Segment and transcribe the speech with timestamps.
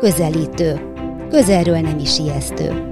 [0.00, 0.92] Közelítő.
[1.30, 2.88] Közelről nem is ijesztő.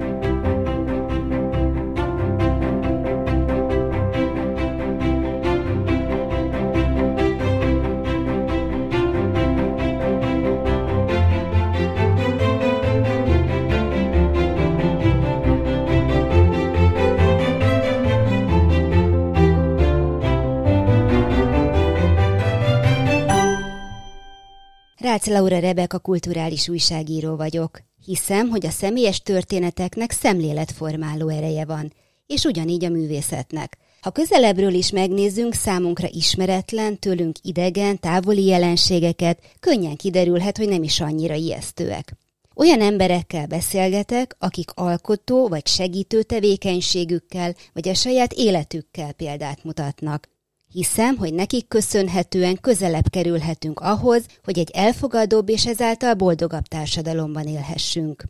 [25.24, 27.82] Rácz Laura Rebeka kulturális újságíró vagyok.
[28.04, 31.92] Hiszem, hogy a személyes történeteknek szemléletformáló ereje van,
[32.26, 33.78] és ugyanígy a művészetnek.
[34.00, 41.00] Ha közelebbről is megnézzünk számunkra ismeretlen, tőlünk idegen, távoli jelenségeket, könnyen kiderülhet, hogy nem is
[41.00, 42.16] annyira ijesztőek.
[42.54, 50.31] Olyan emberekkel beszélgetek, akik alkotó vagy segítő tevékenységükkel, vagy a saját életükkel példát mutatnak.
[50.72, 58.24] Hiszem, hogy nekik köszönhetően közelebb kerülhetünk ahhoz, hogy egy elfogadóbb és ezáltal boldogabb társadalomban élhessünk.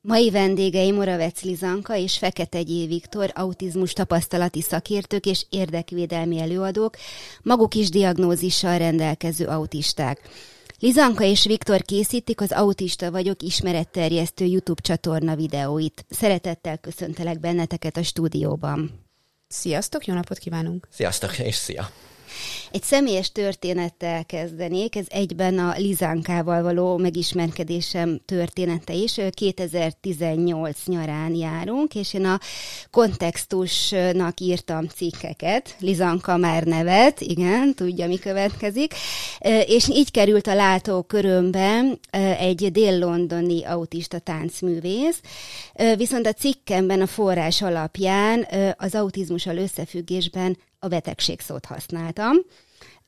[0.00, 6.96] Mai vendégei Moravec Lizanka és Fekete Gyé Viktor, autizmus tapasztalati szakértők és érdekvédelmi előadók,
[7.42, 10.20] maguk is diagnózissal rendelkező autisták.
[10.78, 16.04] Lizanka és Viktor készítik az Autista vagyok ismeretterjesztő YouTube csatorna videóit.
[16.08, 19.04] Szeretettel köszöntelek benneteket a stúdióban.
[19.48, 20.88] Sziasztok, jó napot kívánunk!
[20.90, 21.90] Sziasztok, és szia!
[22.70, 29.20] Egy személyes történettel kezdenék, ez egyben a Lizánkával való megismerkedésem története is.
[29.30, 32.40] 2018 nyarán járunk, és én a
[32.90, 35.76] kontextusnak írtam cikkeket.
[35.78, 38.94] Lizanka már nevet, igen, tudja, mi következik.
[39.66, 41.82] És így került a látókörömbe
[42.38, 45.20] egy dél-londoni autista táncművész,
[45.96, 48.46] viszont a cikkemben a forrás alapján
[48.76, 52.36] az autizmussal összefüggésben a betegség szót használtam.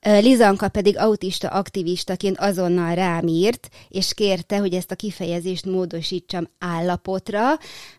[0.00, 7.42] Lizanka pedig autista aktivistaként azonnal rám írt, és kérte, hogy ezt a kifejezést módosítsam állapotra,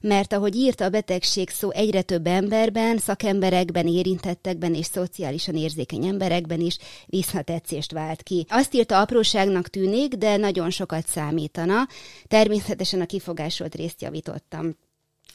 [0.01, 6.59] mert ahogy írta a betegség szó egyre több emberben, szakemberekben, érintettekben és szociálisan érzékeny emberekben
[6.59, 8.45] is visszatetszést vált ki.
[8.49, 11.87] Azt írta apróságnak tűnik, de nagyon sokat számítana.
[12.27, 14.75] Természetesen a kifogásolt részt javítottam.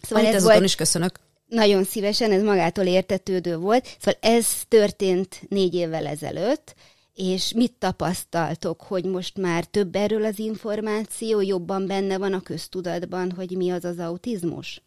[0.03, 0.65] Szóval Amit ez volt...
[0.65, 1.21] is köszönök.
[1.53, 3.97] Nagyon szívesen, ez magától értetődő volt.
[3.99, 6.75] Szóval ez történt négy évvel ezelőtt,
[7.15, 13.33] és mit tapasztaltok, hogy most már több erről az információ, jobban benne van a köztudatban,
[13.33, 14.83] hogy mi az az autizmus?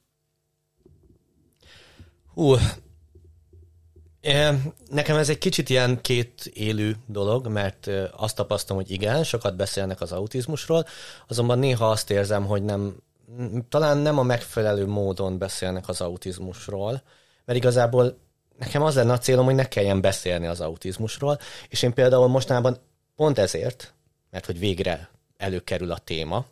[2.34, 2.56] Hú,
[4.90, 10.02] nekem ez egy kicsit ilyen két élő dolog, mert azt tapasztalom, hogy igen, sokat beszélnek
[10.02, 10.86] az autizmusról,
[11.28, 12.96] azonban néha azt érzem, hogy nem
[13.70, 17.02] talán nem a megfelelő módon beszélnek az autizmusról,
[17.46, 18.18] mert igazából
[18.58, 22.78] nekem az lenne a célom, hogy ne kelljen beszélni az autizmusról, és én például mostanában
[23.16, 23.94] pont ezért,
[24.32, 26.46] mert hogy végre előkerül a téma,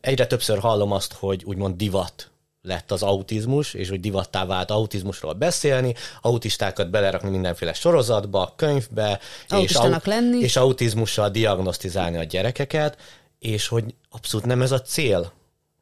[0.00, 2.30] egyre többször hallom azt, hogy úgymond divat
[2.62, 9.20] lett az autizmus, és hogy divattá vált autizmusról beszélni, autistákat belerakni mindenféle sorozatba, könyvbe,
[9.58, 10.38] és, au- lenni.
[10.38, 12.96] és autizmussal diagnosztizálni a gyerekeket,
[13.40, 15.32] és hogy abszolút nem ez a cél.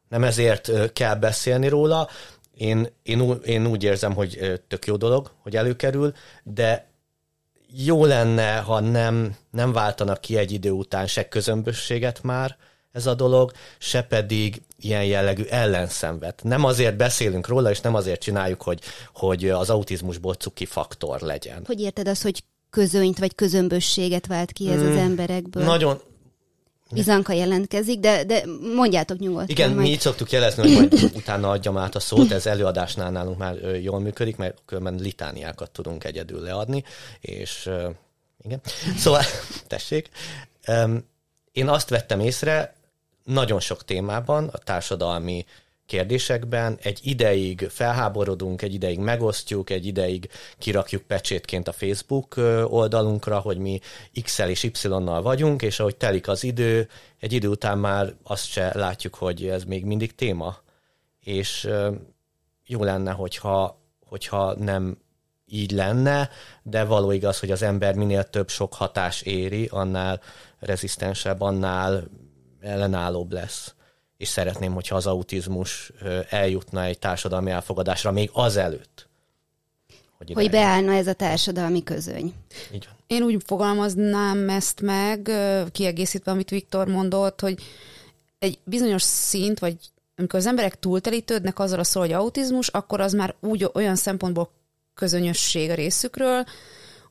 [0.09, 2.09] Nem ezért kell beszélni róla.
[2.55, 6.87] Én, én, én úgy érzem, hogy tök jó dolog, hogy előkerül, de
[7.75, 12.57] jó lenne, ha nem, nem váltanak ki egy idő után se közömbösséget már
[12.91, 16.41] ez a dolog, se pedig ilyen jellegű ellenszenvet.
[16.43, 18.81] Nem azért beszélünk róla, és nem azért csináljuk, hogy,
[19.13, 21.63] hogy az autizmusból cuki faktor legyen.
[21.65, 25.63] Hogy érted azt, hogy közönyt vagy közömbösséget vált ki ez hmm, az emberekből?
[25.63, 26.01] Nagyon,
[26.91, 28.43] bizanka jelentkezik, de, de
[28.75, 29.49] mondjátok nyugodtan.
[29.49, 29.81] Igen, majd.
[29.81, 33.55] mi így szoktuk jelezni, hogy majd utána adjam át a szót, ez előadásnál nálunk már
[33.81, 36.83] jól működik, mert különben litániákat tudunk egyedül leadni,
[37.19, 37.69] és
[38.41, 38.61] igen.
[38.97, 39.23] Szóval,
[39.67, 40.09] tessék,
[41.51, 42.75] én azt vettem észre,
[43.23, 45.45] nagyon sok témában, a társadalmi
[45.89, 53.57] kérdésekben egy ideig felháborodunk, egy ideig megosztjuk, egy ideig kirakjuk pecsétként a Facebook oldalunkra, hogy
[53.57, 53.79] mi
[54.21, 56.89] X-el és Y-nal vagyunk, és ahogy telik az idő,
[57.19, 60.57] egy idő után már azt se látjuk, hogy ez még mindig téma.
[61.19, 61.69] És
[62.65, 64.97] jó lenne, hogyha, hogyha nem
[65.45, 66.29] így lenne,
[66.63, 70.21] de való igaz, hogy az ember minél több sok hatás éri, annál
[70.59, 72.03] rezisztensebb, annál
[72.59, 73.73] ellenállóbb lesz
[74.19, 75.91] és szeretném, hogyha az autizmus
[76.29, 79.07] eljutna egy társadalmi elfogadásra még azelőtt.
[80.17, 82.33] Hogy, hogy beállna ez a társadalmi közöny.
[82.73, 82.95] Így van.
[83.07, 85.31] Én úgy fogalmaznám ezt meg,
[85.71, 87.63] kiegészítve, amit Viktor mondott, hogy
[88.39, 89.75] egy bizonyos szint, vagy
[90.15, 94.51] amikor az emberek túltelítődnek azzal a szó, hogy autizmus, akkor az már úgy olyan szempontból
[94.93, 96.45] közönösség a részükről,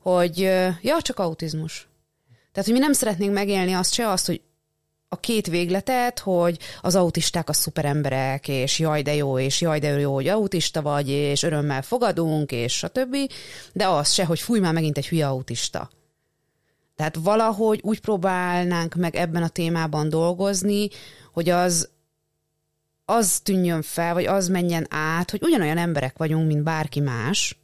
[0.00, 0.38] hogy
[0.82, 1.88] ja, csak autizmus.
[2.52, 4.40] Tehát, hogy mi nem szeretnénk megélni azt se, azt, hogy
[5.08, 9.88] a két végletet, hogy az autisták a szuperemberek, és jaj de jó, és jaj de
[9.88, 13.16] jó, hogy autista vagy, és örömmel fogadunk, és stb.
[13.72, 15.90] De az se, hogy fúj már megint egy hülye autista.
[16.96, 20.88] Tehát valahogy úgy próbálnánk meg ebben a témában dolgozni,
[21.32, 21.88] hogy az
[23.04, 27.58] az tűnjön fel, vagy az menjen át, hogy ugyanolyan emberek vagyunk, mint bárki más,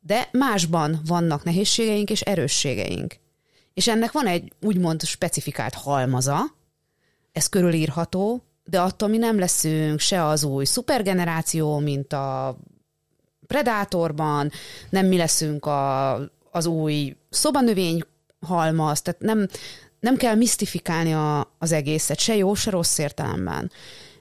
[0.00, 3.16] de másban vannak nehézségeink és erősségeink.
[3.74, 6.57] És ennek van egy úgymond specifikált halmaza,
[7.38, 12.58] ez körülírható, de attól mi nem leszünk se az új szupergeneráció, mint a
[13.46, 14.50] Predátorban,
[14.90, 16.14] nem mi leszünk a,
[16.50, 18.02] az új szobanövény
[18.40, 19.48] halmaz, tehát nem,
[20.00, 23.70] nem kell misztifikálni a, az egészet, se jó, se rossz értelemben.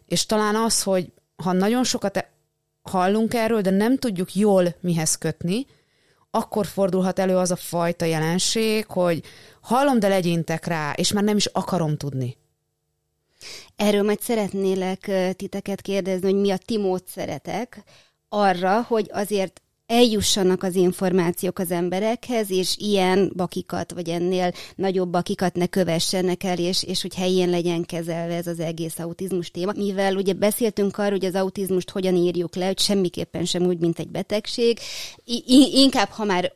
[0.05, 2.31] És talán az, hogy ha nagyon sokat e-
[2.81, 5.65] hallunk erről, de nem tudjuk jól mihez kötni,
[6.31, 9.23] akkor fordulhat elő az a fajta jelenség, hogy
[9.61, 12.37] hallom, de legyintek rá, és már nem is akarom tudni.
[13.75, 17.83] Erről majd szeretnélek titeket kérdezni, hogy mi a ti módszeretek
[18.29, 25.55] arra, hogy azért eljussanak az információk az emberekhez, és ilyen bakikat, vagy ennél nagyobb bakikat
[25.55, 29.71] ne kövessenek el, és, és hogy helyén legyen kezelve ez az egész autizmus téma.
[29.75, 33.99] Mivel ugye beszéltünk arról, hogy az autizmust hogyan írjuk le, hogy semmiképpen sem úgy, mint
[33.99, 34.79] egy betegség,
[35.25, 36.53] I- inkább, ha már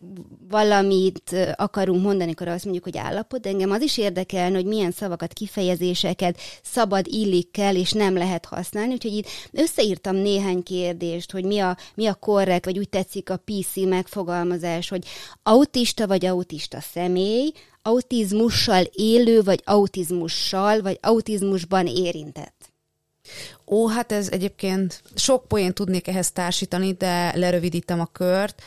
[0.49, 5.33] valamit akarunk mondani, akkor azt mondjuk, hogy állapot, engem az is érdekelne, hogy milyen szavakat,
[5.33, 11.59] kifejezéseket szabad, illik kell, és nem lehet használni, úgyhogy itt összeírtam néhány kérdést, hogy mi
[11.59, 15.05] a, mi a korrekt, vagy úgy tetszik, tetszik a PC megfogalmazás, hogy
[15.43, 17.51] autista vagy autista személy,
[17.81, 22.69] autizmussal élő, vagy autizmussal, vagy autizmusban érintett.
[23.67, 28.61] Ó, hát ez egyébként sok poén tudnék ehhez társítani, de lerövidítem a kört.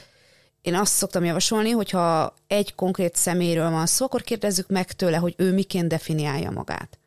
[0.62, 5.34] Én azt szoktam javasolni, hogyha egy konkrét személyről van szó, akkor kérdezzük meg tőle, hogy
[5.36, 6.98] ő miként definiálja magát.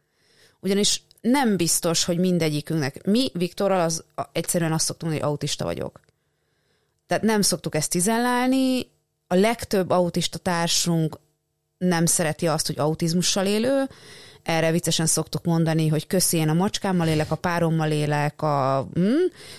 [0.59, 3.05] Ugyanis nem biztos, hogy mindegyikünknek.
[3.05, 6.06] Mi Viktorral az, egyszerűen azt szoktunk hogy autista vagyok.
[7.07, 8.87] Tehát nem szoktuk ezt tizellálni,
[9.27, 11.19] a legtöbb autista társunk
[11.77, 13.83] nem szereti azt, hogy autizmussal élő,
[14.43, 19.01] erre viccesen szoktuk mondani, hogy köszi, én a macskámmal élek, a párommal élek, a, hm,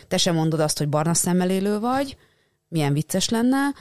[0.08, 2.16] te sem mondod azt, hogy barna szemmel élő vagy,
[2.68, 3.74] milyen vicces lenne.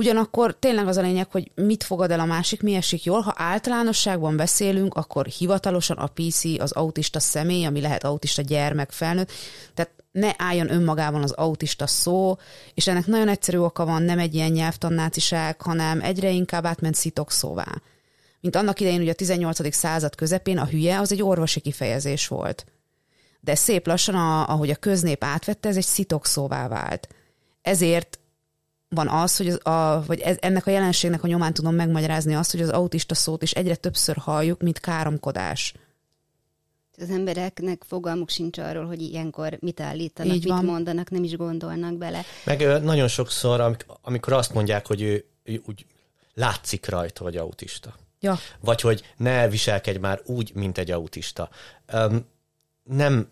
[0.00, 3.20] Ugyanakkor tényleg az a lényeg, hogy mit fogad el a másik, mi esik jól.
[3.20, 9.30] Ha általánosságban beszélünk, akkor hivatalosan a PC az autista személy, ami lehet autista gyermek, felnőtt.
[9.74, 12.36] Tehát ne álljon önmagában az autista szó,
[12.74, 17.32] és ennek nagyon egyszerű oka van, nem egy ilyen nyelvtannáciság, hanem egyre inkább átment szitok
[17.32, 17.82] szóvá.
[18.40, 19.74] Mint annak idején ugye a 18.
[19.74, 22.66] század közepén a hülye az egy orvosi kifejezés volt.
[23.40, 24.14] De szép lassan,
[24.44, 27.08] ahogy a köznép átvette, ez egy szitok szóvá vált.
[27.62, 28.19] Ezért
[28.94, 32.50] van az, hogy az a, vagy ez, ennek a jelenségnek a nyomán tudom megmagyarázni azt,
[32.50, 35.74] hogy az autista szót is egyre többször halljuk, mint káromkodás
[37.00, 40.64] az embereknek fogalmuk sincs arról, hogy ilyenkor mit állítanak, Így mit van.
[40.64, 42.22] mondanak, nem is gondolnak bele.
[42.44, 45.86] Meg nagyon sokszor, amikor azt mondják, hogy ő, ő úgy
[46.34, 47.94] látszik rajta, hogy autista.
[48.20, 48.38] Ja.
[48.60, 51.48] Vagy hogy ne viselkedj már úgy, mint egy autista.
[51.92, 52.26] Um,
[52.82, 53.28] nem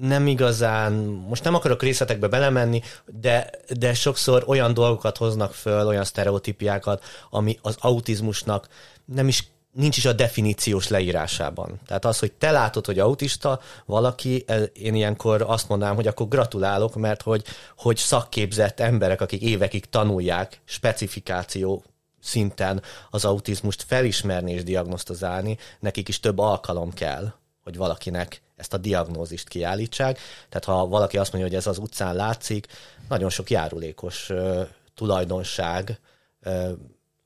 [0.00, 0.92] nem igazán,
[1.28, 7.58] most nem akarok részletekbe belemenni, de, de sokszor olyan dolgokat hoznak föl, olyan sztereotípiákat, ami
[7.62, 8.68] az autizmusnak
[9.04, 11.80] nem is nincs is a definíciós leírásában.
[11.86, 16.94] Tehát az, hogy te látod, hogy autista valaki, én ilyenkor azt mondanám, hogy akkor gratulálok,
[16.94, 17.44] mert hogy,
[17.76, 21.84] hogy szakképzett emberek, akik évekig tanulják specifikáció
[22.20, 28.76] szinten az autizmust felismerni és diagnosztizálni, nekik is több alkalom kell, hogy valakinek ezt a
[28.76, 30.18] diagnózist kiállítsák.
[30.48, 32.66] Tehát ha valaki azt mondja, hogy ez az utcán látszik,
[33.08, 36.00] nagyon sok járulékos uh, tulajdonság
[36.44, 36.70] uh,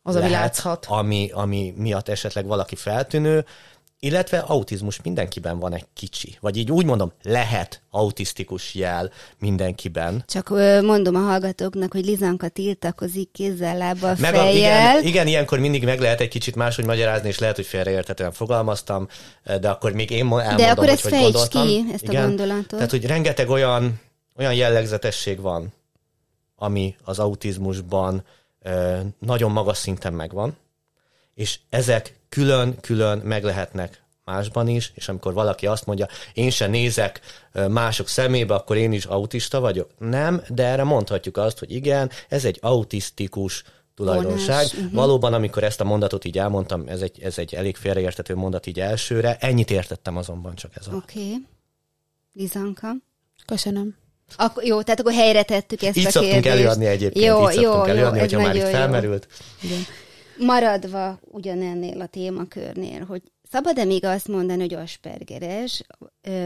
[0.03, 0.87] az, lehet, ami látszhat.
[0.89, 3.45] Ami, ami miatt esetleg valaki feltűnő,
[4.05, 6.37] illetve autizmus mindenkiben van egy kicsi.
[6.41, 10.25] Vagy így úgy mondom, lehet autisztikus jel mindenkiben.
[10.27, 10.49] Csak
[10.83, 14.87] mondom a hallgatóknak, hogy Lizanka tiltakozik kézzel, lábbal, meg fejjel.
[14.87, 18.33] A, igen, igen, ilyenkor mindig meg lehet egy kicsit máshogy magyarázni, és lehet, hogy félreértetően
[18.33, 19.09] fogalmaztam,
[19.61, 21.67] de akkor még én elmondom, De akkor hogy, ezt hogy gondoltam.
[21.67, 22.67] ki, ezt igen, a gondolatot.
[22.67, 24.01] Tehát, hogy rengeteg olyan,
[24.37, 25.73] olyan jellegzetesség van,
[26.57, 28.25] ami az autizmusban
[29.19, 30.57] nagyon magas szinten megvan,
[31.35, 37.21] és ezek külön-külön meg lehetnek másban is, és amikor valaki azt mondja, én se nézek
[37.69, 39.91] mások szemébe, akkor én is autista vagyok.
[39.99, 44.67] Nem, de erre mondhatjuk azt, hogy igen, ez egy autisztikus tulajdonság.
[44.67, 44.93] Uh-huh.
[44.93, 48.81] Valóban, amikor ezt a mondatot így elmondtam, ez egy, ez egy elég félreértető mondat így
[48.81, 50.95] elsőre, ennyit értettem azonban csak ez a...
[50.95, 51.19] Oké.
[51.19, 51.47] Okay.
[52.33, 52.89] Lizanka?
[53.47, 53.97] Köszönöm.
[54.37, 56.55] Ak- jó, tehát akkor helyre tettük ezt Így a szoktunk kérdést.
[56.55, 58.69] előadni egyébként, Jó, így jó, szoktunk jó, előadni, ez hogyha már itt jó.
[58.69, 59.27] felmerült.
[59.63, 59.79] Igen.
[60.39, 65.83] Maradva ugyanennél a témakörnél, hogy szabad-e még azt mondani, hogy Aspergeres,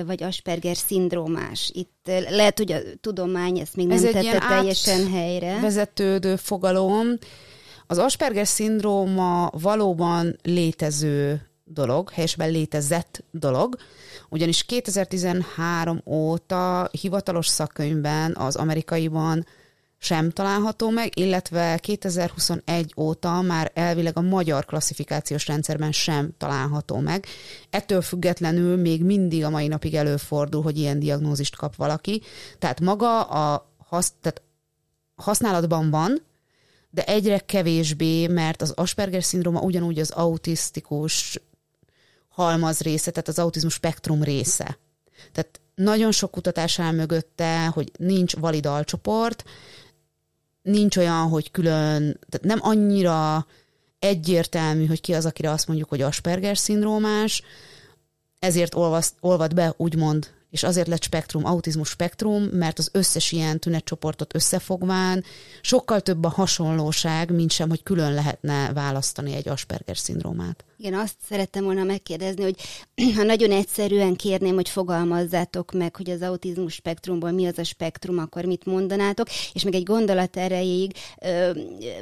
[0.07, 1.71] vagy Asperger szindrómás?
[1.75, 5.61] Itt lehet, hogy a tudomány ezt még Ez nem tette teljesen helyre.
[5.61, 7.07] vezetődő fogalom.
[7.87, 13.77] Az Asperger szindróma valóban létező dolog, helyesben létezett dolog,
[14.29, 19.47] ugyanis 2013 óta hivatalos szakkönyvben az amerikaiban
[19.99, 27.27] sem található meg, illetve 2021 óta már elvileg a magyar klasszifikációs rendszerben sem található meg.
[27.71, 32.23] Ettől függetlenül még mindig a mai napig előfordul, hogy ilyen diagnózist kap valaki.
[32.59, 34.43] Tehát maga a hasz, tehát
[35.15, 36.23] használatban van,
[36.91, 41.41] de egyre kevésbé, mert az Asperger szindróma ugyanúgy az autisztikus
[42.29, 44.79] halmaz része, tehát az autizmus spektrum része.
[45.33, 49.45] Tehát nagyon sok kutatás áll mögötte, hogy nincs valid alcsoport,
[50.67, 53.47] nincs olyan, hogy külön, tehát nem annyira
[53.99, 57.43] egyértelmű, hogy ki az, akire azt mondjuk, hogy Asperger szindrómás,
[58.39, 63.59] ezért olvaszt, olvad be, úgymond, és azért lett spektrum, autizmus spektrum, mert az összes ilyen
[63.59, 65.25] tünetcsoportot összefogván
[65.61, 70.65] sokkal több a hasonlóság, mint sem, hogy külön lehetne választani egy Asperger szindrómát.
[70.79, 72.57] Igen, azt szerettem volna megkérdezni, hogy
[73.17, 78.19] ha nagyon egyszerűen kérném, hogy fogalmazzátok meg, hogy az autizmus spektrumból mi az a spektrum,
[78.19, 80.93] akkor mit mondanátok, és még egy gondolat erejéig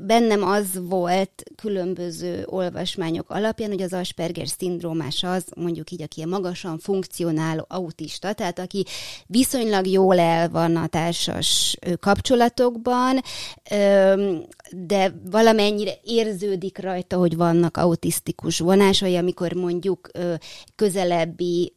[0.02, 6.78] bennem az volt különböző olvasmányok alapján, hogy az Asperger szindrómás az, mondjuk így, aki magasan
[6.78, 8.85] funkcionáló autista, tehát aki
[9.26, 13.21] viszonylag jól el van a társas kapcsolatokban,
[14.71, 20.11] de valamennyire érződik rajta, hogy vannak autisztikus vonásai, amikor mondjuk
[20.75, 21.76] közelebbi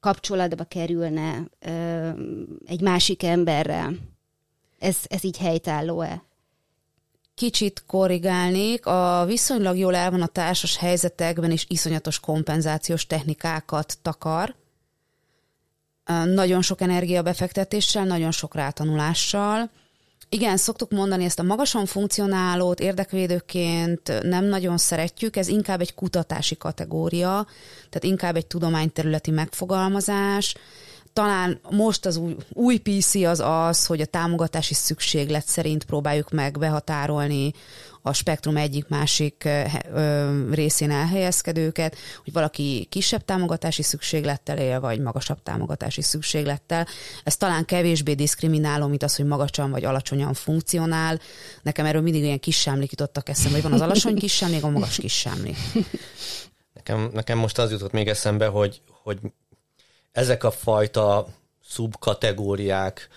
[0.00, 1.48] kapcsolatba kerülne
[2.66, 3.96] egy másik emberrel.
[4.78, 6.22] Ez, ez így helytálló-e?
[7.34, 14.54] Kicsit korrigálnék, a viszonylag jól el van a társas helyzetekben, és iszonyatos kompenzációs technikákat takar.
[16.24, 19.70] Nagyon sok energiabefektetéssel, nagyon sok rátanulással.
[20.30, 26.56] Igen, szoktuk mondani ezt a magasan funkcionálót érdekvédőként nem nagyon szeretjük, ez inkább egy kutatási
[26.56, 27.46] kategória,
[27.88, 30.54] tehát inkább egy tudományterületi megfogalmazás.
[31.12, 36.58] Talán most az új, új PC az az, hogy a támogatási szükséglet szerint próbáljuk meg
[36.58, 37.52] behatárolni
[38.02, 39.48] a spektrum egyik-másik
[40.50, 46.86] részén elhelyezkedőket, hogy valaki kisebb támogatási szükséglettel él, vagy magasabb támogatási szükséglettel.
[47.24, 51.20] Ez talán kevésbé diszkrimináló, mint az, hogy magasan vagy alacsonyan funkcionál.
[51.62, 55.56] Nekem erről mindig ilyen kissámlik jutottak eszembe, hogy van az alacsony kissámlik, a magas kissámlik.
[56.74, 59.18] Nekem, nekem most az jutott még eszembe, hogy, hogy
[60.12, 61.26] ezek a fajta
[61.64, 63.08] szubkategóriák,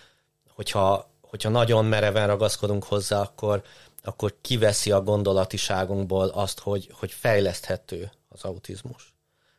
[0.56, 3.64] hogyha, hogyha nagyon mereven ragaszkodunk hozzá, akkor,
[4.04, 9.14] akkor kiveszi a gondolatiságunkból azt, hogy, hogy fejleszthető az autizmus.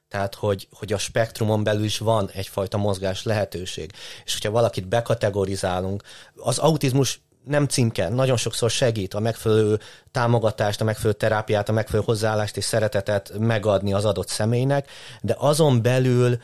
[0.08, 3.92] Tehát, hogy, hogy a spektrumon belül is van egyfajta mozgás lehetőség.
[4.24, 6.02] És hogyha valakit bekategorizálunk,
[6.34, 9.78] az autizmus nem címke, nagyon sokszor segít a megfelelő
[10.10, 15.82] támogatást, a megfelelő terápiát, a megfelelő hozzáállást és szeretetet megadni az adott személynek, de azon
[15.82, 16.38] belül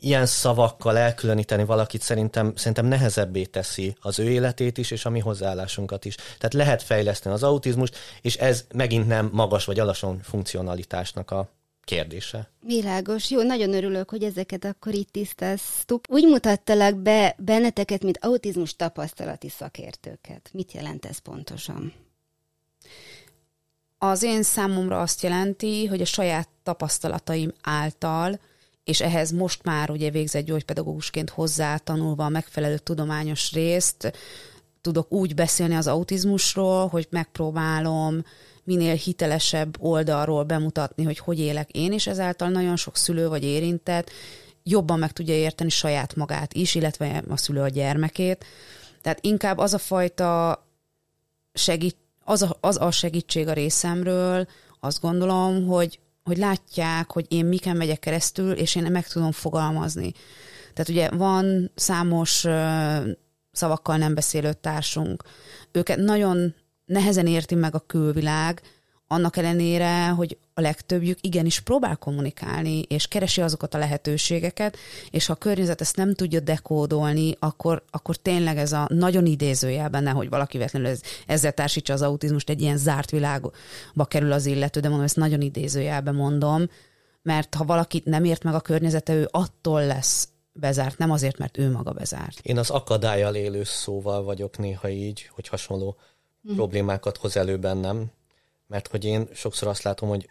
[0.00, 5.18] ilyen szavakkal elkülöníteni valakit szerintem, szerintem nehezebbé teszi az ő életét is, és a mi
[5.18, 6.14] hozzáállásunkat is.
[6.14, 11.48] Tehát lehet fejleszteni az autizmust, és ez megint nem magas vagy alacsony funkcionalitásnak a
[11.84, 12.50] kérdése.
[12.60, 13.30] Világos.
[13.30, 16.04] Jó, nagyon örülök, hogy ezeket akkor itt tisztáztuk.
[16.08, 20.50] Úgy mutattalak be benneteket, mint autizmus tapasztalati szakértőket.
[20.52, 21.92] Mit jelent ez pontosan?
[23.98, 28.40] Az én számomra azt jelenti, hogy a saját tapasztalataim által
[28.90, 34.12] és ehhez most már ugye végzett gyógypedagógusként hozzá tanulva a megfelelő tudományos részt,
[34.80, 38.24] tudok úgy beszélni az autizmusról, hogy megpróbálom
[38.64, 44.10] minél hitelesebb oldalról bemutatni, hogy hogy élek én, és ezáltal nagyon sok szülő vagy érintett
[44.62, 48.44] jobban meg tudja érteni saját magát is, illetve a szülő a gyermekét.
[49.00, 50.62] Tehát inkább az a fajta
[51.52, 54.46] segít, az a, az a segítség a részemről,
[54.80, 55.98] azt gondolom, hogy
[56.30, 60.12] hogy látják, hogy én miken megyek keresztül, és én meg tudom fogalmazni.
[60.74, 62.46] Tehát ugye van számos
[63.52, 65.22] szavakkal nem beszélő társunk.
[65.72, 68.62] Őket nagyon nehezen érti meg a külvilág,
[69.12, 74.76] annak ellenére, hogy a legtöbbjük igenis próbál kommunikálni, és keresi azokat a lehetőségeket,
[75.10, 80.02] és ha a környezet ezt nem tudja dekódolni, akkor, akkor tényleg ez a nagyon idézőjelben,
[80.02, 84.80] nehogy valaki vetlenül ez, ezzel társítsa az autizmust, egy ilyen zárt világba kerül az illető,
[84.80, 86.68] de mondom, ezt nagyon idézőjelben mondom,
[87.22, 91.58] mert ha valakit nem ért meg a környezete, ő attól lesz bezárt, nem azért, mert
[91.58, 92.40] ő maga bezárt.
[92.42, 95.96] Én az akadályal élő szóval vagyok néha így, hogy hasonló
[96.50, 96.54] mm.
[96.54, 98.10] problémákat hoz elő bennem,
[98.70, 100.30] mert hogy én sokszor azt látom, hogy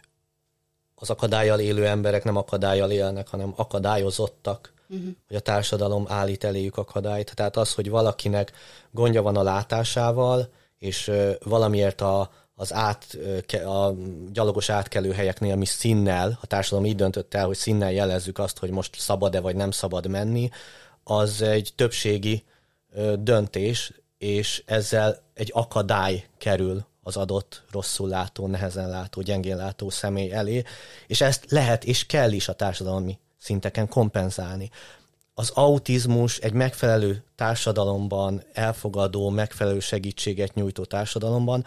[0.94, 5.08] az akadályal élő emberek nem akadályal élnek, hanem akadályozottak, uh-huh.
[5.28, 7.34] hogy a társadalom állít eléjük akadályt.
[7.34, 8.52] Tehát az, hogy valakinek
[8.90, 11.10] gondja van a látásával, és
[11.44, 13.18] valamiért a, az át,
[13.64, 13.92] a
[14.32, 18.70] gyalogos átkelő helyeknél mi színnel, a társadalom így döntött el, hogy színnel jelezzük azt, hogy
[18.70, 20.50] most szabad-e vagy nem szabad menni,
[21.04, 22.44] az egy többségi
[23.18, 30.32] döntés, és ezzel egy akadály kerül az adott rosszul látó, nehezen látó, gyengén látó személy
[30.32, 30.62] elé,
[31.06, 34.70] és ezt lehet és kell is a társadalmi szinteken kompenzálni.
[35.34, 41.64] Az autizmus egy megfelelő társadalomban, elfogadó, megfelelő segítséget nyújtó társadalomban,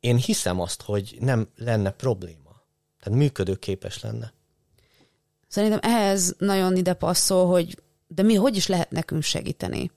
[0.00, 2.62] én hiszem azt, hogy nem lenne probléma.
[3.02, 4.32] Tehát működőképes lenne.
[5.48, 9.90] Szerintem ehhez nagyon ide passzol, hogy de mi hogy is lehet nekünk segíteni?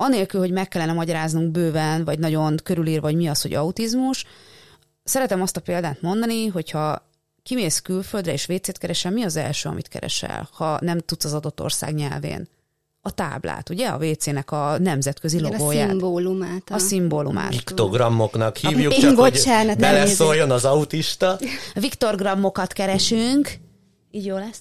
[0.00, 4.24] Anélkül, hogy meg kellene magyaráznunk bőven, vagy nagyon körülír, vagy mi az, hogy autizmus,
[5.04, 7.08] szeretem azt a példát mondani, hogyha
[7.42, 11.60] kimész külföldre és vécét keresel, mi az első, amit keresel, ha nem tudsz az adott
[11.60, 12.48] ország nyelvén?
[13.02, 13.88] A táblát, ugye?
[13.88, 15.84] A WC-nek a nemzetközi Igen, logóját.
[15.84, 16.62] a szimbólumát.
[16.70, 17.50] A, a szimbólumát.
[17.50, 21.38] Viktogramoknak hívjuk, a, csak bocsánat, hogy beleszóljon az autista.
[21.74, 23.52] Viktogrammokat keresünk.
[24.10, 24.60] Így jó lesz?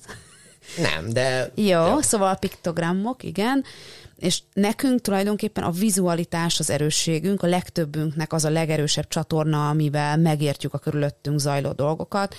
[0.77, 1.51] Nem, de...
[1.55, 2.01] Jó, jó.
[2.01, 3.63] szóval piktogramok, igen
[4.19, 10.73] és nekünk tulajdonképpen a vizualitás az erősségünk, a legtöbbünknek az a legerősebb csatorna, amivel megértjük
[10.73, 12.35] a körülöttünk zajló dolgokat.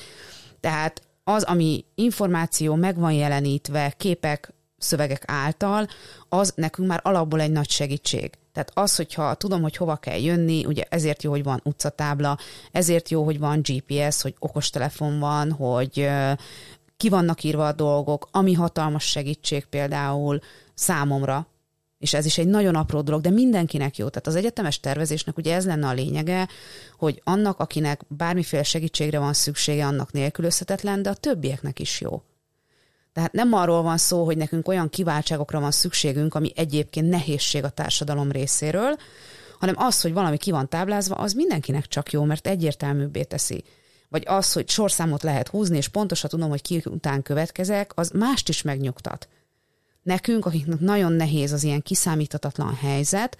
[0.60, 5.88] Tehát az, ami információ meg van jelenítve képek, szövegek által,
[6.28, 8.30] az nekünk már alapból egy nagy segítség.
[8.52, 12.38] Tehát az, hogyha tudom, hogy hova kell jönni, ugye ezért jó, hogy van utcatábla,
[12.72, 16.08] ezért jó, hogy van GPS, hogy okostelefon van, hogy
[16.96, 20.40] ki vannak írva a dolgok, ami hatalmas segítség például
[20.74, 21.46] számomra,
[22.00, 24.08] és ez is egy nagyon apró dolog, de mindenkinek jó.
[24.08, 26.48] Tehát az egyetemes tervezésnek ugye ez lenne a lényege,
[26.98, 32.22] hogy annak, akinek bármiféle segítségre van szüksége, annak nélkülözhetetlen, de a többieknek is jó.
[33.12, 37.68] Tehát nem arról van szó, hogy nekünk olyan kiváltságokra van szükségünk, ami egyébként nehézség a
[37.68, 38.96] társadalom részéről,
[39.58, 43.64] hanem az, hogy valami ki van táblázva, az mindenkinek csak jó, mert egyértelműbbé teszi.
[44.08, 48.48] Vagy az, hogy sorszámot lehet húzni, és pontosan tudom, hogy ki után következek, az mást
[48.48, 49.28] is megnyugtat.
[50.02, 53.38] Nekünk, akiknek nagyon nehéz az ilyen kiszámíthatatlan helyzet,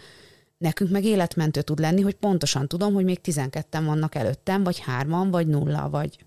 [0.59, 5.31] nekünk meg életmentő tud lenni, hogy pontosan tudom, hogy még 12-en vannak előttem, vagy hárman,
[5.31, 6.19] vagy nulla, vagy...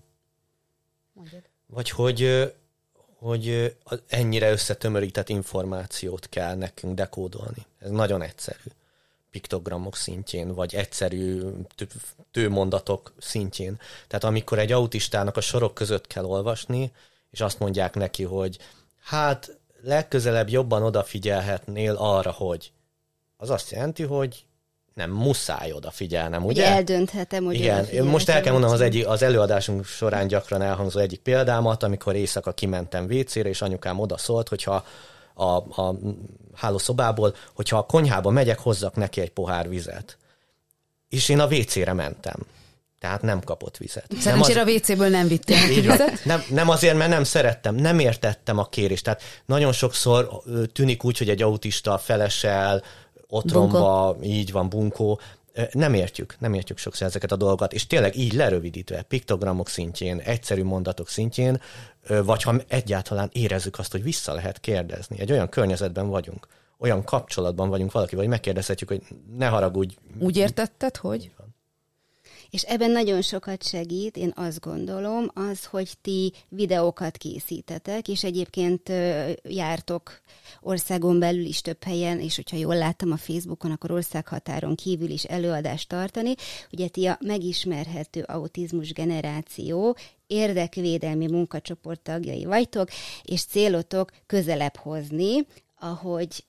[1.12, 1.42] Mondjad.
[1.66, 2.52] Vagy hogy,
[3.18, 7.66] hogy ennyire összetömörített információt kell nekünk dekódolni.
[7.78, 8.70] Ez nagyon egyszerű
[9.30, 11.42] piktogramok szintjén, vagy egyszerű
[12.30, 13.80] tőmondatok szintjén.
[14.06, 16.92] Tehát amikor egy autistának a sorok között kell olvasni,
[17.30, 18.58] és azt mondják neki, hogy
[19.02, 22.72] hát legközelebb jobban odafigyelhetnél arra, hogy
[23.36, 24.44] az azt jelenti, hogy
[24.94, 26.66] nem muszáj odafigyelnem, ugye?
[26.66, 31.20] Eldönthetem, hogy Igen, most el kell mondanom az, egyik, az előadásunk során gyakran elhangzó egyik
[31.20, 34.84] példámat, amikor éjszaka kimentem WC-re, és anyukám oda szólt, hogyha
[35.34, 35.44] a,
[35.82, 35.94] a
[36.54, 40.16] hálószobából, hogyha a konyhába megyek, hozzak neki egy pohár vizet.
[41.08, 42.36] És én a WC-re mentem
[43.04, 44.06] tehát nem kapott vizet.
[44.18, 46.24] Szerencsére a WC-ből nem vittél így vizet?
[46.24, 49.04] Nem, nem azért, mert nem szerettem, nem értettem a kérést.
[49.04, 52.82] Tehát nagyon sokszor tűnik úgy, hogy egy autista felesel,
[53.28, 54.24] otromba, bunkó.
[54.28, 55.20] így van, bunkó.
[55.72, 60.62] Nem értjük, nem értjük sokszor ezeket a dolgokat, és tényleg így lerövidítve, piktogramok szintjén, egyszerű
[60.62, 61.60] mondatok szintjén,
[62.08, 65.20] vagy ha egyáltalán érezzük azt, hogy vissza lehet kérdezni.
[65.20, 66.46] Egy olyan környezetben vagyunk,
[66.78, 69.02] olyan kapcsolatban vagyunk valakivel, hogy megkérdezhetjük, hogy
[69.36, 69.94] ne haragudj.
[70.18, 71.30] Úgy értetted, hogy?
[72.54, 78.88] És ebben nagyon sokat segít, én azt gondolom, az, hogy ti videókat készítetek, és egyébként
[79.42, 80.20] jártok
[80.60, 85.24] országon belül is több helyen, és hogyha jól láttam a Facebookon, akkor országhatáron kívül is
[85.24, 86.34] előadást tartani.
[86.72, 92.88] Ugye ti a megismerhető autizmus generáció érdekvédelmi munkacsoport tagjai vagytok,
[93.22, 95.46] és célotok közelebb hozni,
[95.78, 96.44] ahogy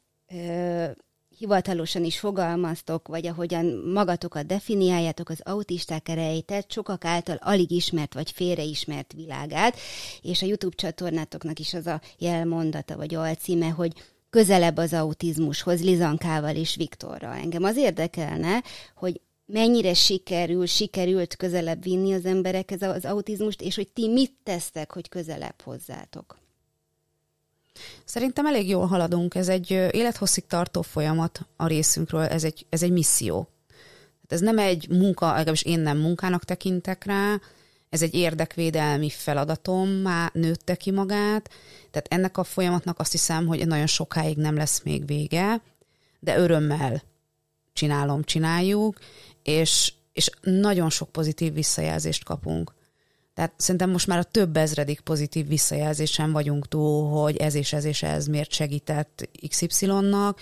[1.38, 8.32] hivatalosan is fogalmaztok, vagy ahogyan magatokat definiáljátok az autisták erejtett, sokak által alig ismert vagy
[8.32, 9.78] félreismert világát,
[10.22, 13.92] és a YouTube csatornátoknak is az a jelmondata vagy alcíme, hogy
[14.30, 17.34] közelebb az autizmushoz Lizankával és Viktorral.
[17.34, 18.64] Engem az érdekelne,
[18.96, 24.92] hogy mennyire sikerül, sikerült közelebb vinni az emberekhez az autizmust, és hogy ti mit tesztek,
[24.92, 26.44] hogy közelebb hozzátok.
[28.06, 29.36] Szerintem elég jól haladunk.
[29.36, 33.48] Ez egy élethosszig tartó folyamat a részünkről, ez egy, ez egy misszió.
[34.28, 37.40] Ez nem egy munka, legalábbis én nem munkának tekintek rá,
[37.90, 41.50] ez egy érdekvédelmi feladatom, már nőtte ki magát,
[41.92, 45.62] tehát ennek a folyamatnak azt hiszem, hogy nagyon sokáig nem lesz még vége,
[46.20, 47.04] de örömmel
[47.74, 48.98] csinálom, csináljuk,
[49.44, 52.74] és, és nagyon sok pozitív visszajelzést kapunk.
[53.36, 57.86] Tehát szerintem most már a több ezredik pozitív visszajelzésen vagyunk túl, hogy ez és ez
[57.86, 60.40] és ez miért segített XY-nak,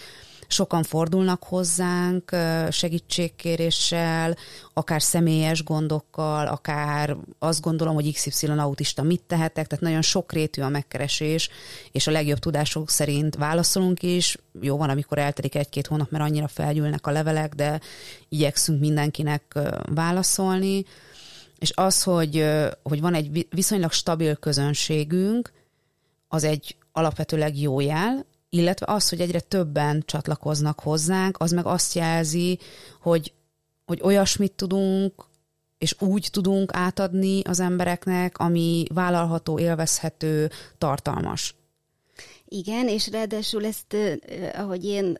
[0.48, 2.36] sokan fordulnak hozzánk
[2.70, 4.38] segítségkéréssel,
[4.74, 10.70] akár személyes gondokkal, akár azt gondolom, hogy XY autista mit tehetek, tehát nagyon sokrétű a
[10.70, 11.50] megkeresés,
[11.92, 14.38] és a legjobb tudások szerint válaszolunk is.
[14.62, 17.80] Jó van, amikor eltelik egy-két hónap, mert annyira felgyűlnek a levelek, de
[18.30, 19.60] igyekszünk mindenkinek
[19.94, 20.86] válaszolni.
[21.64, 22.46] És az, hogy,
[22.82, 25.52] hogy van egy viszonylag stabil közönségünk,
[26.28, 31.94] az egy alapvetőleg jó jel, illetve az, hogy egyre többen csatlakoznak hozzánk, az meg azt
[31.94, 32.60] jelzi,
[33.02, 33.34] hogy,
[33.86, 35.26] hogy olyasmit tudunk,
[35.78, 41.56] és úgy tudunk átadni az embereknek, ami vállalható, élvezhető, tartalmas.
[42.56, 43.96] Igen, és ráadásul ezt,
[44.54, 45.20] ahogy én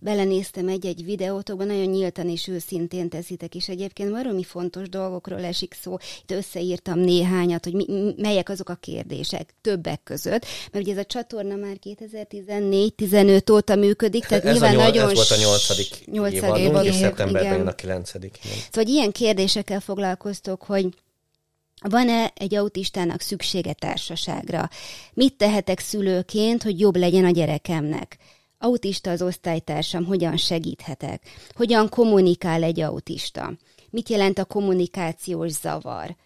[0.00, 5.96] belenéztem egy-egy videótokban, nagyon nyíltan és őszintén teszitek, és egyébként valami fontos dolgokról esik szó.
[6.22, 11.04] Itt összeírtam néhányat, hogy mi, melyek azok a kérdések többek között, mert ugye ez a
[11.04, 15.08] csatorna már 2014-15 óta működik, tehát ez nyilván a nyol, nagyon...
[15.08, 17.66] Ez volt a nyolcadik évadunk, évadunk, és szeptemberben igen.
[17.66, 18.38] a kilencedik.
[18.70, 20.88] Szóval ilyen kérdésekkel foglalkoztok, hogy
[21.88, 24.68] van-e egy autistának szüksége társaságra?
[25.14, 28.18] Mit tehetek szülőként, hogy jobb legyen a gyerekemnek?
[28.58, 31.22] Autista az osztálytársam, hogyan segíthetek?
[31.54, 33.52] Hogyan kommunikál egy autista?
[33.90, 36.16] Mit jelent a kommunikációs zavar?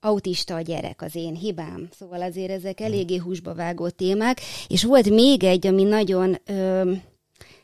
[0.00, 1.88] Autista a gyerek, az én hibám.
[1.98, 4.40] Szóval azért ezek eléggé húsba vágó témák.
[4.68, 6.92] És volt még egy, ami nagyon ö,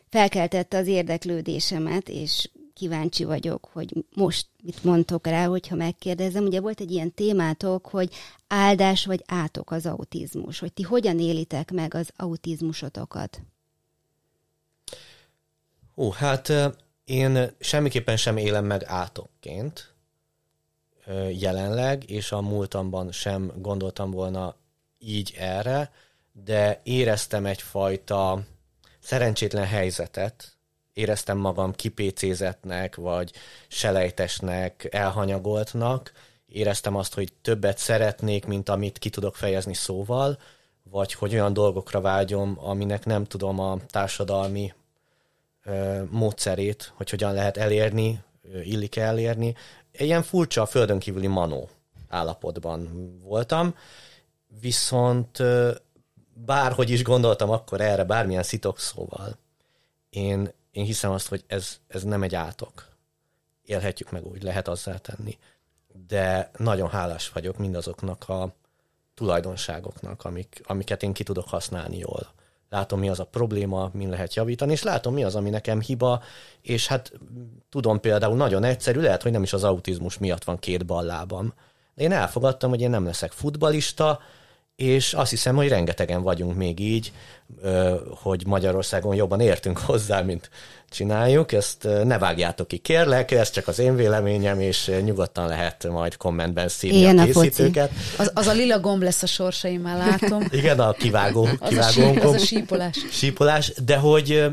[0.08, 2.48] felkeltette az érdeklődésemet, és
[2.82, 6.44] kíváncsi vagyok, hogy most mit mondtok rá, hogyha megkérdezem.
[6.44, 8.14] Ugye volt egy ilyen témátok, hogy
[8.46, 13.40] áldás vagy átok az autizmus, hogy ti hogyan élitek meg az autizmusotokat?
[15.96, 16.52] Ó, hát
[17.04, 19.94] én semmiképpen sem élem meg átokként
[21.32, 24.56] jelenleg, és a múltamban sem gondoltam volna
[24.98, 25.92] így erre,
[26.32, 28.42] de éreztem egyfajta
[29.00, 30.51] szerencsétlen helyzetet
[30.92, 33.32] éreztem magam kipécézetnek, vagy
[33.68, 36.12] selejtesnek, elhanyagoltnak,
[36.46, 40.38] éreztem azt, hogy többet szeretnék, mint amit ki tudok fejezni szóval,
[40.82, 44.74] vagy hogy olyan dolgokra vágyom, aminek nem tudom a társadalmi
[45.64, 48.22] ö, módszerét, hogy hogyan lehet elérni,
[48.62, 49.54] illik elérni.
[49.92, 51.68] Ilyen furcsa, földön kívüli manó
[52.08, 53.74] állapotban voltam,
[54.60, 55.70] viszont ö,
[56.34, 59.38] bárhogy is gondoltam akkor erre, bármilyen szitokszóval,
[60.10, 62.88] én én hiszem azt, hogy ez, ez nem egy átok.
[63.64, 65.38] Élhetjük meg úgy, lehet azzá tenni.
[66.08, 68.54] De nagyon hálás vagyok mindazoknak a
[69.14, 72.32] tulajdonságoknak, amik, amiket én ki tudok használni jól.
[72.68, 76.22] Látom, mi az a probléma, min lehet javítani, és látom, mi az, ami nekem hiba,
[76.60, 77.12] és hát
[77.68, 81.54] tudom például nagyon egyszerű, lehet, hogy nem is az autizmus miatt van két ballábam.
[81.94, 84.20] De én elfogadtam, hogy én nem leszek futbalista,
[84.82, 87.12] és azt hiszem, hogy rengetegen vagyunk még így,
[88.22, 90.50] hogy Magyarországon jobban értünk hozzá, mint
[90.90, 91.52] csináljuk.
[91.52, 96.68] Ezt ne vágjátok ki, kérlek, ez csak az én véleményem, és nyugodtan lehet majd kommentben
[96.68, 97.90] szívni Ilyen a készítőket.
[97.90, 100.48] A az, az a lila gomb lesz a sorsaim, már látom.
[100.60, 102.96] Igen, a kivágó, kivágó az, a sí, az a sípolás.
[103.10, 104.44] Sípolás, de hogy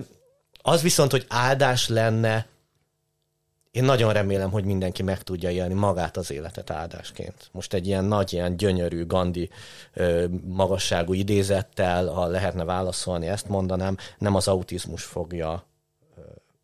[0.61, 2.47] az viszont, hogy áldás lenne
[3.71, 7.49] én nagyon remélem, hogy mindenki meg tudja élni magát az életet áldásként.
[7.51, 9.49] Most egy ilyen nagy, ilyen gyönyörű Gandhi
[10.43, 15.67] magasságú idézettel, ha lehetne válaszolni, ezt mondanám, nem az autizmus fogja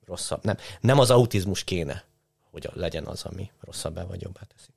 [0.06, 0.44] rosszabb.
[0.44, 2.04] Nem, nem az autizmus kéne,
[2.52, 4.70] hogy legyen az, ami rosszabbá vagy jobbá teszi.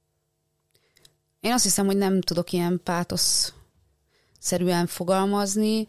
[1.40, 3.52] Én azt hiszem, hogy nem tudok ilyen pátosz
[4.38, 5.86] szerűen fogalmazni.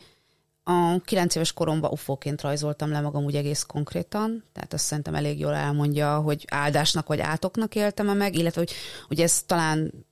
[0.71, 5.39] A kilenc éves koromban ufóként rajzoltam le magam úgy egész konkrétan, tehát azt szerintem elég
[5.39, 8.71] jól elmondja, hogy áldásnak vagy átoknak éltem-e meg, illetve hogy,
[9.07, 10.05] hogy ez talán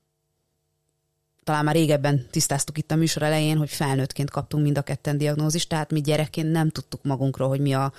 [1.44, 5.70] talán már régebben tisztáztuk itt a műsor elején, hogy felnőttként kaptunk mind a ketten diagnózist,
[5.70, 7.94] tehát mi gyerekként nem tudtuk magunkról, hogy mi a,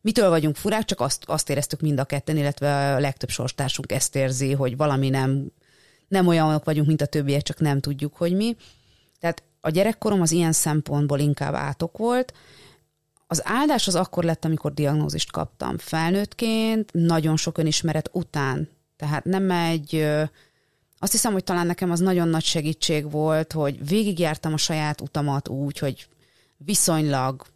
[0.00, 4.16] mitől vagyunk furák, csak azt, azt éreztük mind a ketten, illetve a legtöbb sorstársunk ezt
[4.16, 5.52] érzi, hogy valami nem,
[6.08, 8.56] nem olyanok vagyunk, mint a többiek, csak nem tudjuk, hogy mi.
[9.20, 12.32] Tehát a gyerekkorom az ilyen szempontból inkább átok volt.
[13.26, 15.78] Az áldás az akkor lett, amikor diagnózist kaptam.
[15.78, 18.68] Felnőttként, nagyon sok önismeret után.
[18.96, 20.08] Tehát nem egy...
[20.98, 25.48] Azt hiszem, hogy talán nekem az nagyon nagy segítség volt, hogy végigjártam a saját utamat
[25.48, 26.08] úgy, hogy
[26.56, 27.46] viszonylag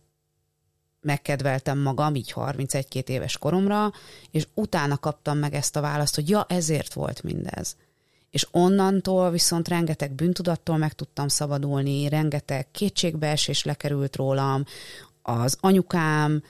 [1.00, 3.92] megkedveltem magam, így 31-2 éves koromra,
[4.30, 7.76] és utána kaptam meg ezt a választ, hogy ja, ezért volt mindez.
[8.30, 14.64] És onnantól viszont rengeteg bűntudattól meg tudtam szabadulni, rengeteg kétségbeesés lekerült rólam,
[15.22, 16.42] az anyukám,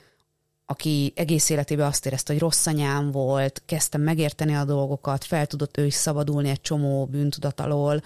[0.66, 5.76] aki egész életében azt érezte, hogy rossz anyám volt, kezdtem megérteni a dolgokat, fel tudott
[5.76, 8.02] ő is szabadulni egy csomó bűntudat alól,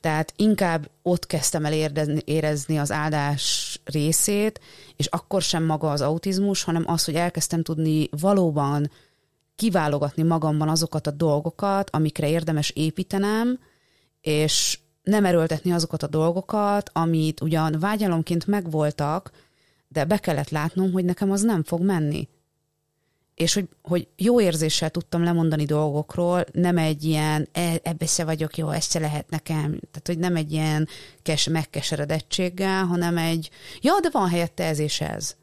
[0.00, 1.72] tehát inkább ott kezdtem el
[2.24, 4.60] érezni az áldás részét,
[4.96, 8.90] és akkor sem maga az autizmus, hanem az, hogy elkezdtem tudni valóban
[9.56, 13.58] kiválogatni magamban azokat a dolgokat, amikre érdemes építenem,
[14.20, 19.30] és nem erőltetni azokat a dolgokat, amit ugyan vágyalomként megvoltak,
[19.88, 22.28] de be kellett látnom, hogy nekem az nem fog menni.
[23.34, 28.56] És hogy, hogy jó érzéssel tudtam lemondani dolgokról, nem egy ilyen, e, ebbe se vagyok
[28.56, 29.64] jó, ez se lehet nekem.
[29.64, 30.88] Tehát, hogy nem egy ilyen
[31.22, 35.36] kes, megkeseredettséggel, hanem egy, ja, de van helyette ez és ez.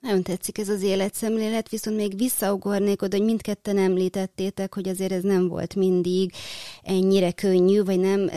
[0.00, 5.22] Nagyon tetszik ez az életszemlélet, viszont még visszaugornék oda, hogy mindketten említettétek, hogy azért ez
[5.22, 6.32] nem volt mindig
[6.82, 8.30] ennyire könnyű, vagy nem.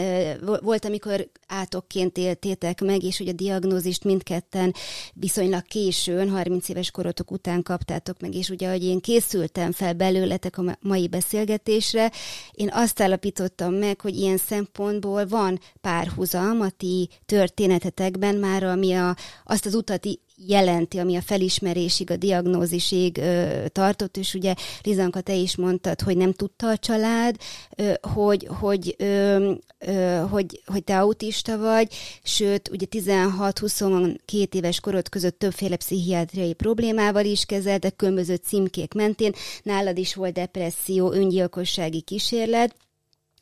[0.62, 4.74] Volt, amikor átokként éltétek meg, és hogy a diagnózist mindketten
[5.13, 10.58] viszonylag későn, 30 éves korotok után kaptátok meg, és ugye, hogy én készültem fel belőletek
[10.58, 12.12] a mai beszélgetésre,
[12.52, 19.15] én azt állapítottam meg, hogy ilyen szempontból van párhuzam a ti történetetekben már, ami a,
[19.43, 20.06] azt az utat
[20.47, 26.17] jelenti, ami a felismerésig, a diagnózisig ö, tartott, és ugye Lizanka, te is mondtad, hogy
[26.17, 27.36] nem tudta a család,
[27.75, 35.10] ö, hogy, hogy, ö, ö, hogy, hogy te autista vagy, sőt, ugye 16-22 éves korod
[35.10, 42.75] között többféle pszichiátriai problémával is kezeltek, különböző címkék mentén, nálad is volt depresszió, öngyilkossági kísérlet,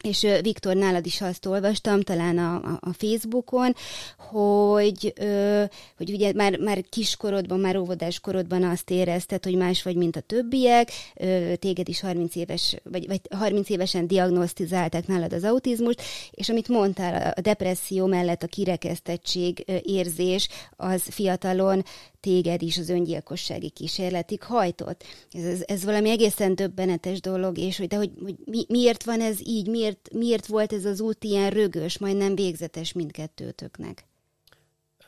[0.07, 3.75] és Viktor, nálad is azt olvastam, talán a, a, Facebookon,
[4.17, 5.63] hogy, ö,
[5.97, 10.19] hogy ugye már, már kiskorodban, már óvodás korodban azt érezted, hogy más vagy, mint a
[10.19, 16.49] többiek, ö, téged is 30 éves, vagy, vagy 30 évesen diagnosztizálták nálad az autizmust, és
[16.49, 21.83] amit mondtál, a depresszió mellett a kirekesztettség érzés, az fiatalon
[22.27, 25.03] téged is az öngyilkossági kísérletig hajtott.
[25.31, 29.21] Ez, ez, ez valami egészen döbbenetes dolog, és hogy, de hogy, hogy mi, miért van
[29.21, 34.05] ez így, miért, miért volt ez az út ilyen rögös, majdnem végzetes mindkettőtöknek?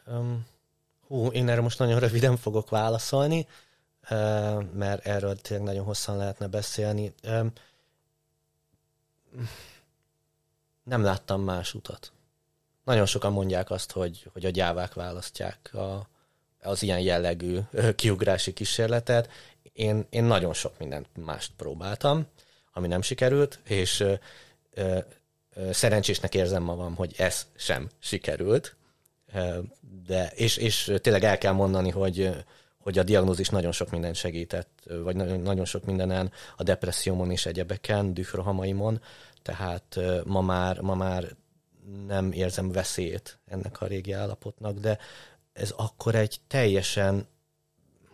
[0.08, 0.45] Um,
[1.08, 3.47] hú, én erre most nagyon röviden fogok válaszolni,
[4.10, 7.13] uh, mert erről tényleg nagyon hosszan lehetne beszélni.
[7.23, 7.51] Um,
[10.84, 12.12] nem láttam más utat.
[12.84, 16.08] Nagyon sokan mondják azt, hogy, hogy a gyávák választják a,
[16.62, 17.60] az ilyen jellegű
[17.95, 19.30] kiugrási kísérletet.
[19.74, 22.26] Én, én nagyon sok mindent mást próbáltam,
[22.74, 24.13] ami nem sikerült, és ö,
[24.74, 25.00] ö,
[25.72, 28.76] szerencsésnek érzem magam, hogy ez sem sikerült.
[30.06, 32.30] De, és, és tényleg el kell mondani, hogy,
[32.78, 34.69] hogy a diagnózis nagyon sok mindent segített,
[35.04, 39.02] vagy nagyon, sok mindenen, a depressziómon és egyebeken, dührohamaimon,
[39.41, 41.36] tehát ma már, ma már
[42.08, 44.98] nem érzem veszélyét ennek a régi állapotnak, de
[45.60, 47.28] ez akkor egy teljesen,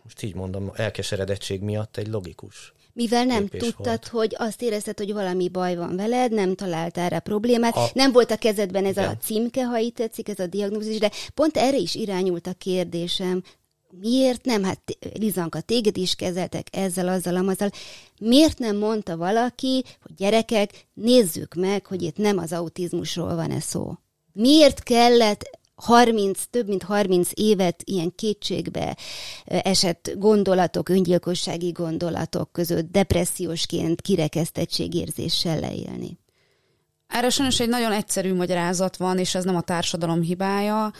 [0.02, 4.08] most így mondom, elkeseredettség miatt egy logikus mivel nem tudtad, volt.
[4.08, 7.90] hogy azt érezted, hogy valami baj van veled, nem találtál rá problémát, a...
[7.94, 9.08] nem volt a kezedben ez Igen.
[9.08, 13.42] a címke, ha így tetszik, ez a diagnózis, de pont erre is irányult a kérdésem,
[14.00, 14.64] miért nem?
[14.64, 14.80] Hát
[15.14, 17.70] Lizanka, téged is kezeltek ezzel, azzal, amazzal.
[18.20, 23.64] Miért nem mondta valaki, hogy gyerekek, nézzük meg, hogy itt nem az autizmusról van ez
[23.64, 23.92] szó?
[24.32, 28.96] Miért kellett 30, több mint 30 évet ilyen kétségbe
[29.44, 36.18] esett gondolatok, öngyilkossági gondolatok között depressziósként kirekesztettségérzéssel leélni?
[37.06, 40.92] Erre sajnos egy nagyon egyszerű magyarázat van, és ez nem a társadalom hibája.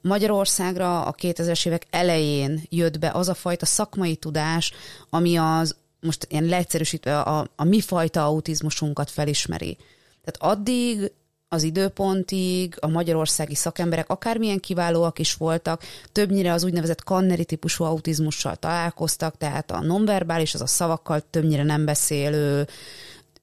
[0.00, 4.72] Magyarországra a 2000-es évek elején jött be az a fajta szakmai tudás,
[5.10, 9.76] ami az, most ilyen leegyszerűsítve, a, a mi fajta autizmusunkat felismeri.
[10.24, 11.12] Tehát addig
[11.52, 18.56] az időpontig a magyarországi szakemberek akármilyen kiválóak is voltak, többnyire az úgynevezett kanneri típusú autizmussal
[18.56, 22.68] találkoztak, tehát a nonverbális, az a szavakkal többnyire nem beszélő,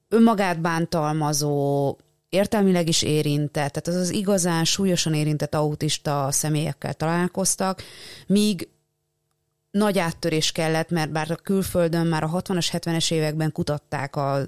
[0.08, 1.96] önmagát bántalmazó,
[2.28, 7.82] értelmileg is érintett, tehát az az igazán súlyosan érintett autista személyekkel találkoztak,
[8.26, 8.68] míg
[9.70, 14.46] nagy áttörés kellett, mert bár a külföldön már a 60-as, 70-es években kutatták a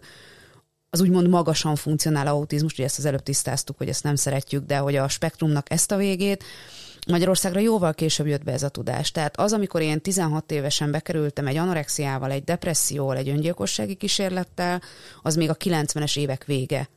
[0.94, 4.76] az úgymond magasan funkcionál autizmus, ugye ezt az előbb tisztáztuk, hogy ezt nem szeretjük, de
[4.76, 6.44] hogy a spektrumnak ezt a végét,
[7.06, 9.10] Magyarországra jóval később jött be ez a tudás.
[9.10, 14.82] Tehát az, amikor én 16 évesen bekerültem egy anorexiával, egy depresszióval, egy öngyilkossági kísérlettel,
[15.22, 16.88] az még a 90-es évek vége.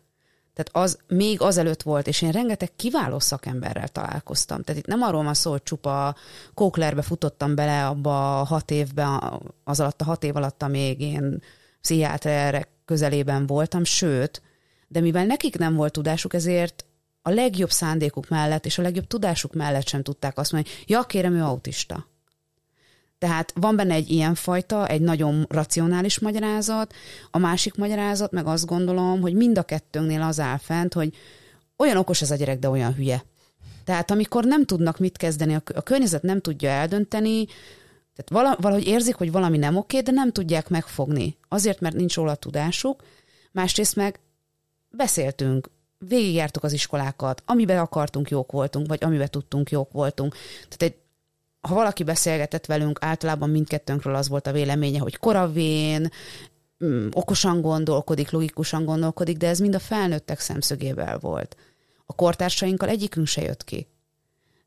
[0.53, 4.63] Tehát az még azelőtt volt, és én rengeteg kiváló szakemberrel találkoztam.
[4.63, 6.15] Tehát itt nem arról van szó, hogy csupa
[6.53, 11.41] kóklerbe futottam bele abba a hat évben, az alatt a hat év alatt, amíg én
[11.81, 14.41] pszichiáterek közelében voltam, sőt,
[14.87, 16.85] de mivel nekik nem volt tudásuk, ezért
[17.21, 21.33] a legjobb szándékuk mellett és a legjobb tudásuk mellett sem tudták azt mondani, ja, kérem,
[21.33, 22.07] ő autista.
[23.17, 26.93] Tehát van benne egy ilyen fajta, egy nagyon racionális magyarázat,
[27.31, 31.15] a másik magyarázat, meg azt gondolom, hogy mind a kettőnknél az áll fent, hogy
[31.77, 33.23] olyan okos ez a gyerek, de olyan hülye.
[33.83, 37.45] Tehát amikor nem tudnak mit kezdeni, a környezet nem tudja eldönteni,
[38.15, 41.37] tehát valahogy érzik, hogy valami nem oké, de nem tudják megfogni.
[41.47, 43.03] Azért, mert nincs róla tudásuk.
[43.51, 44.19] Másrészt meg
[44.89, 50.35] beszéltünk, végigjártuk az iskolákat, amiben akartunk, jók voltunk, vagy amiben tudtunk, jók voltunk.
[50.67, 50.95] Tehát egy,
[51.61, 56.09] ha valaki beszélgetett velünk, általában mindkettőnkről az volt a véleménye, hogy koravén,
[56.85, 61.55] mm, okosan gondolkodik, logikusan gondolkodik, de ez mind a felnőttek szemszögével volt.
[62.05, 63.87] A kortársainkkal egyikünk se jött ki.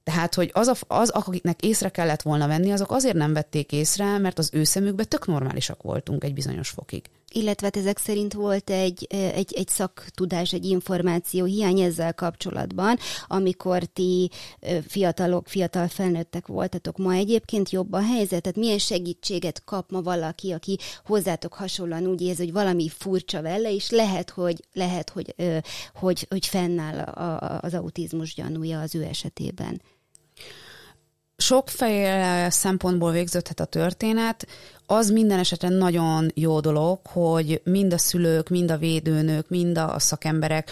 [0.09, 4.19] Tehát, hogy az, a, az, akiknek észre kellett volna venni, azok azért nem vették észre,
[4.19, 7.05] mert az ő szemükben tök normálisak voltunk egy bizonyos fokig.
[7.33, 13.85] Illetve hát ezek szerint volt egy, egy, egy szaktudás, egy információ hiány ezzel kapcsolatban, amikor
[13.85, 14.31] ti
[14.87, 16.97] fiatalok, fiatal felnőttek voltatok.
[16.97, 18.43] Ma egyébként jobb a helyzet?
[18.43, 23.73] Tehát milyen segítséget kap ma valaki, aki hozzátok hasonlóan úgy érzi, hogy valami furcsa vele,
[23.73, 25.35] és lehet, hogy, lehet, hogy,
[25.95, 26.99] hogy, hogy fennáll
[27.61, 29.81] az autizmus gyanúja az ő esetében?
[31.41, 34.47] Sokféle szempontból végződhet a történet.
[34.87, 39.99] Az minden esetben nagyon jó dolog, hogy mind a szülők, mind a védőnök, mind a
[39.99, 40.71] szakemberek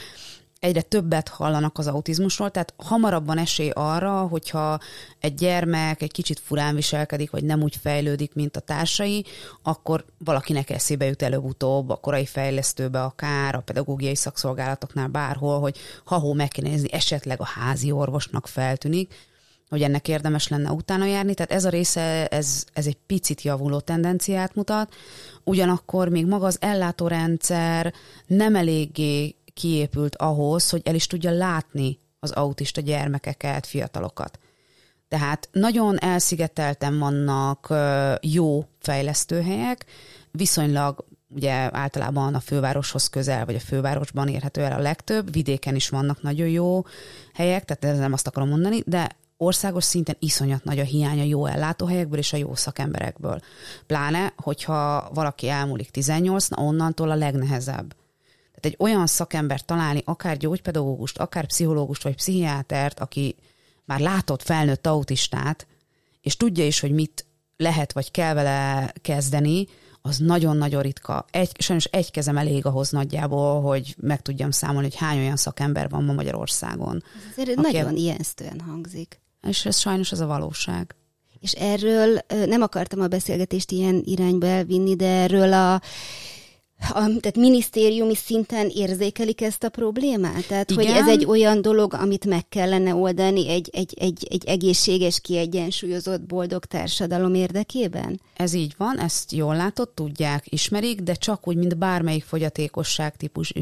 [0.61, 4.79] egyre többet hallanak az autizmusról, tehát hamarabb van esély arra, hogyha
[5.21, 9.25] egy gyermek egy kicsit furán viselkedik, vagy nem úgy fejlődik, mint a társai,
[9.63, 16.33] akkor valakinek eszébe jut előbb-utóbb, a korai fejlesztőbe akár, a pedagógiai szakszolgálatoknál bárhol, hogy ha-hó
[16.33, 19.15] meg kell nézni, esetleg a házi orvosnak feltűnik,
[19.69, 23.81] hogy ennek érdemes lenne utána járni, tehát ez a része, ez, ez egy picit javuló
[23.81, 24.95] tendenciát mutat,
[25.45, 27.95] ugyanakkor még maga az ellátórendszer
[28.27, 34.39] nem eléggé kiépült ahhoz, hogy el is tudja látni az autista gyermekeket, fiatalokat.
[35.09, 37.75] Tehát nagyon elszigetelten vannak
[38.21, 39.85] jó fejlesztőhelyek,
[40.31, 45.89] viszonylag ugye általában a fővároshoz közel, vagy a fővárosban érhető el a legtöbb, vidéken is
[45.89, 46.85] vannak nagyon jó
[47.35, 51.47] helyek, tehát ez nem azt akarom mondani, de országos szinten iszonyat nagy a hiánya jó
[51.47, 53.41] ellátóhelyekből és a jó szakemberekből.
[53.87, 57.95] Pláne, hogyha valaki elmúlik 18, na onnantól a legnehezebb.
[58.55, 63.37] Tehát egy olyan szakember találni, akár gyógypedagógust, akár pszichológust vagy pszichiátert, aki
[63.85, 65.67] már látott felnőtt autistát,
[66.21, 69.67] és tudja is, hogy mit lehet vagy kell vele kezdeni,
[70.03, 71.25] az nagyon-nagyon ritka.
[71.31, 75.89] Egy, sajnos egy kezem elég ahhoz nagyjából, hogy meg tudjam számolni, hogy hány olyan szakember
[75.89, 77.03] van ma Magyarországon.
[77.17, 77.97] Ez azért nagyon e...
[77.97, 80.95] ijesztően hangzik és ez sajnos ez a valóság.
[81.41, 85.81] És erről nem akartam a beszélgetést ilyen irányba elvinni, de erről a
[86.79, 90.47] a, tehát minisztériumi szinten érzékelik ezt a problémát?
[90.47, 90.87] Tehát, Igen.
[90.87, 96.21] hogy ez egy olyan dolog, amit meg kellene oldani egy, egy, egy, egy egészséges, kiegyensúlyozott,
[96.21, 98.21] boldog társadalom érdekében?
[98.37, 103.53] Ez így van, ezt jól látott, tudják, ismerik, de csak úgy, mint bármelyik fogyatékosság típus,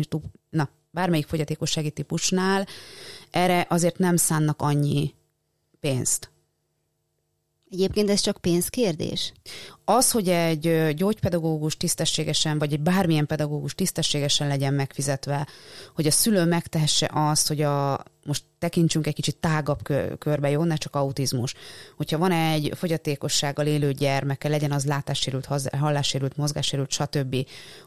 [0.50, 2.66] na, bármelyik fogyatékossági típusnál,
[3.30, 5.14] erre azért nem szánnak annyi
[5.84, 6.30] pénzt.
[7.70, 9.32] Egyébként ez csak pénzkérdés?
[9.84, 15.46] Az, hogy egy gyógypedagógus tisztességesen, vagy egy bármilyen pedagógus tisztességesen legyen megfizetve,
[15.94, 19.78] hogy a szülő megtehesse azt, hogy a, most tekintsünk egy kicsit tágabb
[20.18, 21.54] körbe, jó, ne csak autizmus.
[21.96, 27.36] Hogyha van egy fogyatékossággal élő gyermeke, legyen az látássérült, hallássérült, mozgássérült, stb.,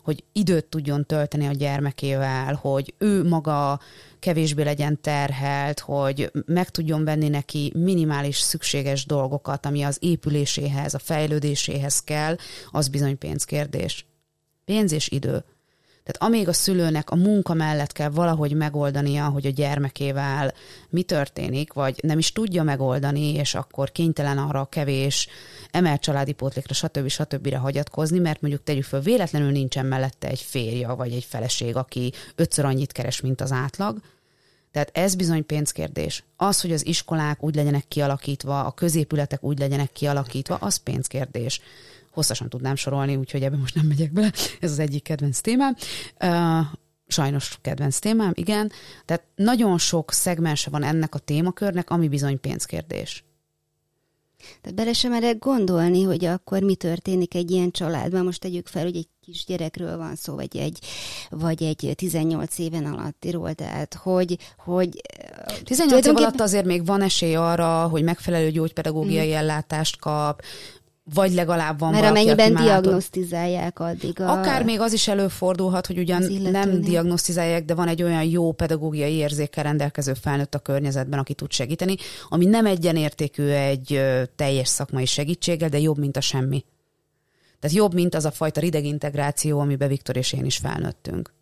[0.03, 3.79] hogy időt tudjon tölteni a gyermekével, hogy ő maga
[4.19, 10.99] kevésbé legyen terhelt, hogy meg tudjon venni neki minimális szükséges dolgokat, ami az épüléséhez, a
[10.99, 12.35] fejlődéséhez kell,
[12.71, 14.05] az bizony pénzkérdés.
[14.65, 15.43] Pénz és idő.
[16.07, 20.53] Tehát amíg a szülőnek a munka mellett kell valahogy megoldania, hogy a gyermekével
[20.89, 25.27] mi történik, vagy nem is tudja megoldani, és akkor kénytelen arra a kevés
[25.71, 27.07] emelt családi pótlékra, stb.
[27.07, 27.55] stb.
[27.55, 32.65] hagyatkozni, mert mondjuk tegyük föl, véletlenül nincsen mellette egy férja, vagy egy feleség, aki ötször
[32.65, 33.97] annyit keres, mint az átlag,
[34.71, 36.23] tehát ez bizony pénzkérdés.
[36.35, 41.61] Az, hogy az iskolák úgy legyenek kialakítva, a középületek úgy legyenek kialakítva, az pénzkérdés
[42.17, 44.31] hosszasan tudnám sorolni, úgyhogy ebben most nem megyek bele.
[44.59, 45.75] Ez az egyik kedvenc témám.
[47.07, 48.71] Sajnos kedvenc témám, igen.
[49.05, 53.25] Tehát nagyon sok szegmense van ennek a témakörnek, ami bizony pénzkérdés.
[54.61, 58.25] Tehát bele sem merek gondolni, hogy akkor mi történik egy ilyen családban.
[58.25, 60.79] Most tegyük fel, hogy egy kisgyerekről van szó, vagy egy,
[61.29, 64.37] vagy egy 18 éven alattiról, tehát hogy...
[64.57, 65.01] hogy
[65.63, 69.35] 18 év alatt azért még van esély arra, hogy megfelelő gyógypedagógiai mm.
[69.35, 70.41] ellátást kap,
[71.13, 74.31] vagy legalább van Mert valaki, amennyiben diagnosztizálják addig a...
[74.31, 79.13] Akár még az is előfordulhat, hogy ugyan nem diagnosztizálják, de van egy olyan jó pedagógiai
[79.13, 81.95] érzékkel rendelkező felnőtt a környezetben, aki tud segíteni,
[82.29, 84.01] ami nem egyenértékű egy
[84.35, 86.65] teljes szakmai segítséggel, de jobb, mint a semmi.
[87.59, 91.35] Tehát jobb, mint az a fajta rideg integráció, amiben Viktor és én is felnőttünk.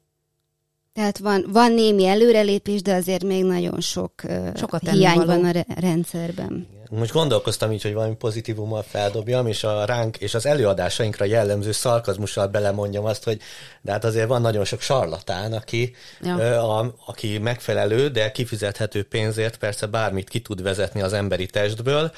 [0.96, 4.12] Tehát van, van némi előrelépés, de azért még nagyon sok
[4.56, 5.26] Sokat hiány való.
[5.28, 6.68] van a re- rendszerben.
[6.90, 12.48] Most gondolkoztam így, hogy valami pozitívummal feldobjam, és a ránk és az előadásainkra jellemző szarkazmussal
[12.48, 13.42] belemondjam azt, hogy
[13.82, 16.38] de hát azért van nagyon sok sarlatán, aki, Ja.
[16.40, 22.12] ö, a, aki megfelelő, de kifizethető pénzért persze bármit ki tud vezetni az emberi testből.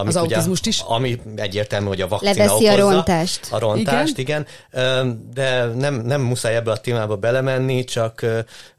[0.00, 0.80] Amit Az ugye, autizmust is?
[0.80, 3.48] Ami egyértelmű, hogy a vakcina Leveszi a rontást.
[3.50, 4.46] A rontást, igen.
[4.70, 5.18] igen.
[5.34, 8.26] De nem, nem muszáj ebbe a témába belemenni, csak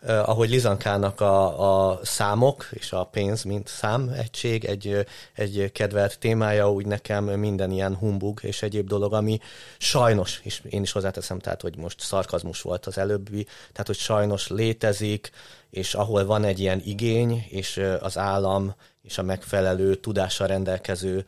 [0.08, 6.72] ahogy Lizankának a, a számok és a pénz, mint szám egység, egy, egy kedvelt témája,
[6.72, 9.40] úgy nekem minden ilyen humbug és egyéb dolog, ami
[9.78, 14.48] sajnos, és én is hozzáteszem, tehát, hogy most szarkazmus volt az előbbi, tehát, hogy sajnos
[14.48, 15.32] létezik,
[15.70, 21.26] és ahol van egy ilyen igény, és az állam és a megfelelő tudással rendelkező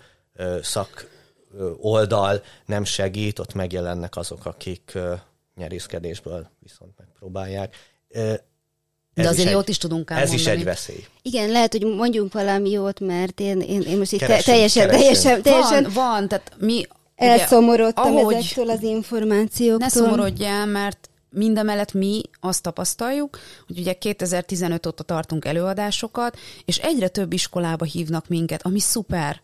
[0.61, 1.07] szak
[1.77, 4.97] oldal nem segít, ott megjelennek azok, akik
[5.55, 7.75] nyerészkedésből viszont megpróbálják.
[8.09, 8.33] Ö,
[9.13, 10.57] De ez azért is jót is tudunk ám Ez is mondani.
[10.57, 11.05] egy veszély.
[11.21, 14.85] Igen, lehet, hogy mondjunk valami jót, mert én, én, én most így te, Keresünk, teljesen,
[14.89, 15.03] keresünk.
[15.21, 16.73] teljesen, teljesen Van, van, tehát mi...
[16.75, 16.87] ugye,
[17.31, 19.77] elszomorodtam ahogy- ezektől az információktól.
[19.77, 26.77] Ne szomorodj el, mert mindemellett mi azt tapasztaljuk, hogy ugye 2015 óta tartunk előadásokat, és
[26.77, 29.41] egyre több iskolába hívnak minket, ami szuper.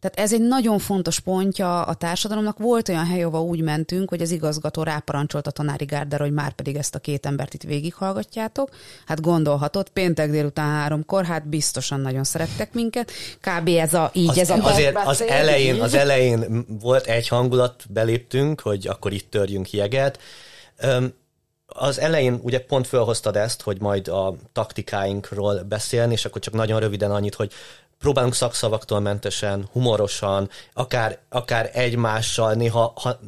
[0.00, 2.58] Tehát ez egy nagyon fontos pontja a társadalomnak.
[2.58, 6.52] Volt olyan hely, ahova úgy mentünk, hogy az igazgató ráparancsolt a tanári gárdára, hogy már
[6.52, 8.70] pedig ezt a két embert itt végighallgatjátok.
[9.06, 13.10] Hát gondolhatod, péntek délután háromkor, hát biztosan nagyon szerettek minket.
[13.40, 13.68] Kb.
[13.68, 18.60] ez a, így Az, ez a azért az elején, az elején volt egy hangulat, beléptünk,
[18.60, 20.18] hogy akkor itt törjünk jeget.
[21.66, 26.80] Az elején ugye pont felhoztad ezt, hogy majd a taktikáinkról beszélni, és akkor csak nagyon
[26.80, 27.52] röviden annyit, hogy
[27.98, 33.18] próbálunk szakszavaktól mentesen, humorosan, akár, akár egymással, néha ha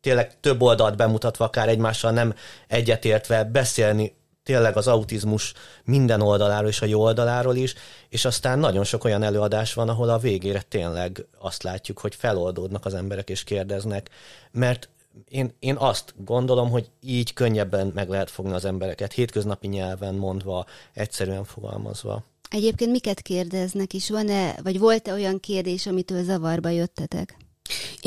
[0.00, 2.34] tényleg több oldalt bemutatva, akár egymással nem
[2.68, 5.52] egyetértve beszélni tényleg az autizmus
[5.84, 7.74] minden oldaláról és a jó oldaláról is,
[8.08, 12.84] és aztán nagyon sok olyan előadás van, ahol a végére tényleg azt látjuk, hogy feloldódnak
[12.84, 14.10] az emberek és kérdeznek,
[14.50, 14.88] mert
[15.28, 20.66] én, én azt gondolom, hogy így könnyebben meg lehet fogni az embereket, hétköznapi nyelven mondva,
[20.92, 22.22] egyszerűen fogalmazva.
[22.50, 24.10] Egyébként miket kérdeznek is?
[24.10, 27.36] Van-e, vagy volt-e olyan kérdés, amitől zavarba jöttetek?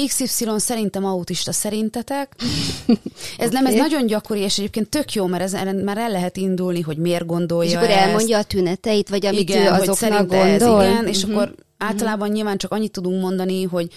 [0.08, 2.36] XY szerintem autista szerintetek.
[3.38, 6.82] Ez nem, ez nagyon gyakori, és egyébként tök jó, mert ezen már el lehet indulni,
[6.82, 8.00] hogy miért gondolja És akkor ezt.
[8.00, 10.84] elmondja a tüneteit, vagy amit igen, ő hogy azoknak ez gondol?
[10.84, 11.36] igen, és Mhm.
[11.36, 13.92] akkor általában nyilván csak annyit tudunk mondani, hogy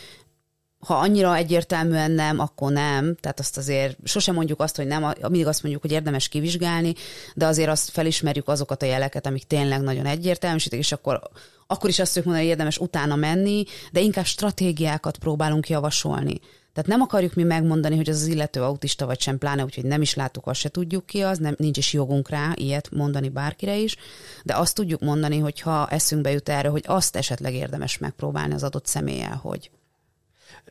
[0.78, 3.16] ha annyira egyértelműen nem, akkor nem.
[3.20, 6.94] Tehát azt azért sosem mondjuk azt, hogy nem, mindig azt mondjuk, hogy érdemes kivizsgálni,
[7.34, 11.20] de azért azt felismerjük azokat a jeleket, amik tényleg nagyon egyértelműsítik, és akkor,
[11.66, 16.40] akkor is azt tudjuk mondani, hogy érdemes utána menni, de inkább stratégiákat próbálunk javasolni.
[16.72, 20.02] Tehát nem akarjuk mi megmondani, hogy az az illető autista vagy sem, pláne úgyhogy nem
[20.02, 23.76] is látuk, azt se tudjuk ki az, nem, nincs is jogunk rá ilyet mondani bárkire
[23.76, 23.96] is,
[24.44, 28.62] de azt tudjuk mondani, hogy ha eszünkbe jut erre, hogy azt esetleg érdemes megpróbálni az
[28.62, 29.70] adott személlyel, hogy.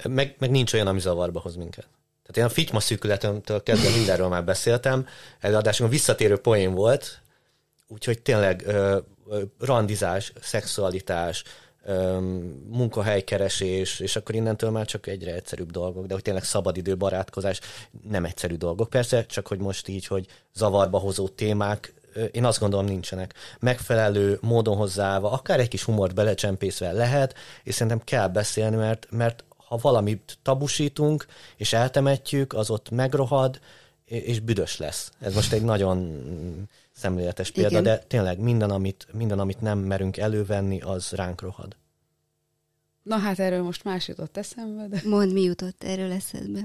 [0.03, 1.87] Meg, meg nincs olyan, ami zavarba hoz minket.
[2.27, 5.07] Tehát én a figyma szűkületemtől kezdve mindenről már beszéltem,
[5.39, 7.21] előadásunkon visszatérő poén volt,
[7.87, 8.97] úgyhogy tényleg ö,
[9.59, 11.43] randizás, szexualitás,
[11.85, 12.19] ö,
[12.67, 17.59] munkahelykeresés, és akkor innentől már csak egyre egyszerűbb dolgok, de hogy tényleg szabadidő, barátkozás,
[18.09, 18.89] nem egyszerű dolgok.
[18.89, 21.93] Persze, csak hogy most így, hogy zavarba hozó témák,
[22.31, 23.33] én azt gondolom nincsenek.
[23.59, 29.43] Megfelelő módon hozzáállva, akár egy kis humort belecsempészve lehet, és szerintem kell beszélni, mert, mert
[29.67, 33.59] ha valamit tabusítunk, és eltemetjük, az ott megrohad,
[34.05, 35.11] és büdös lesz.
[35.19, 36.21] Ez most egy nagyon
[36.91, 37.83] szemléletes példa, Igen.
[37.83, 41.75] de tényleg minden amit, minden, amit nem merünk elővenni, az ránk rohad.
[43.03, 46.59] Na hát erről most más jutott eszembe, de Mondd, mi jutott erről eszedbe.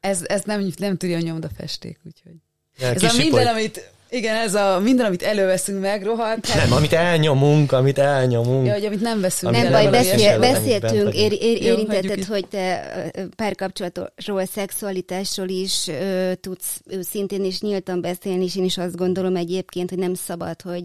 [0.00, 2.34] ez, ez nem, nem tudja a nyomdafesték, úgyhogy.
[2.78, 6.46] De Ez a minden, amit, igen, ez a minden, amit előveszünk meg, rohadt.
[6.46, 8.66] Hát, Nem, amit elnyomunk, amit elnyomunk.
[8.66, 12.48] ja, hogy amit nem veszünk Nem baj, beszél, beszéltünk, ér, ér, Jó, érintetted, hagyjuk hogy
[12.48, 12.92] te
[13.36, 19.90] párkapcsolatról, szexualitásról is ö, tudsz őszintén és nyíltan beszélni, és én is azt gondolom egyébként,
[19.90, 20.84] hogy nem szabad, hogy,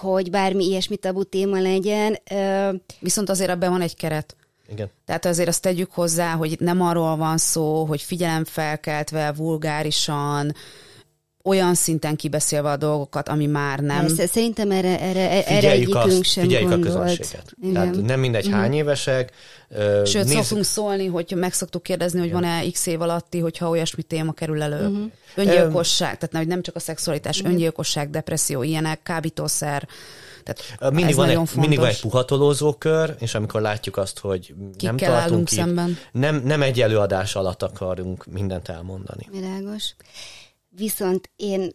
[0.00, 2.18] hogy bármi ilyesmi tabu téma legyen.
[2.30, 4.36] Ö, Viszont azért abban van egy keret.
[4.72, 4.90] Igen.
[5.04, 10.54] Tehát azért azt tegyük hozzá, hogy itt nem arról van szó, hogy figyelemfelkeltve, vulgárisan,
[11.42, 14.00] olyan szinten kibeszélve a dolgokat, ami már nem.
[14.06, 16.94] Persze, szerintem erre, erre, erre egyikünk azt, sem figyeljük gondolt.
[16.94, 17.52] a közönséget.
[17.60, 17.72] Igen.
[17.72, 18.60] Tehát nem mindegy uh-huh.
[18.60, 19.32] hány évesek.
[20.04, 20.32] Sőt, nézz...
[20.32, 24.62] szoktunk szólni, hogy meg szoktuk kérdezni, hogy van-e x év alatti, hogyha olyasmi téma kerül
[24.62, 24.86] elő.
[24.86, 25.10] Uh-huh.
[25.34, 27.52] Öngyilkosság, tehát nem, hogy nem csak a szexualitás, uh-huh.
[27.52, 29.88] öngyilkosság, depresszió, ilyenek, kábítószer,
[30.44, 34.96] tehát mindig, van egy, mindig van egy puhatolózó kör, és amikor látjuk azt, hogy nem
[34.96, 35.98] tartunk itt, szemben.
[36.12, 39.28] Nem, nem egy előadás alatt akarunk mindent elmondani.
[39.30, 39.94] Világos.
[40.76, 41.70] Viszont én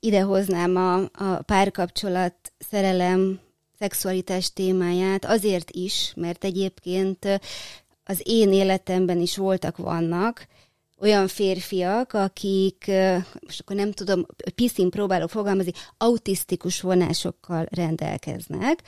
[0.00, 3.40] idehoznám a, a párkapcsolat, szerelem,
[3.78, 7.40] szexualitás témáját azért is, mert egyébként
[8.04, 10.46] az én életemben is voltak, vannak
[11.00, 12.90] olyan férfiak, akik,
[13.40, 18.82] most akkor nem tudom, piszin próbálok fogalmazni, autisztikus vonásokkal rendelkeznek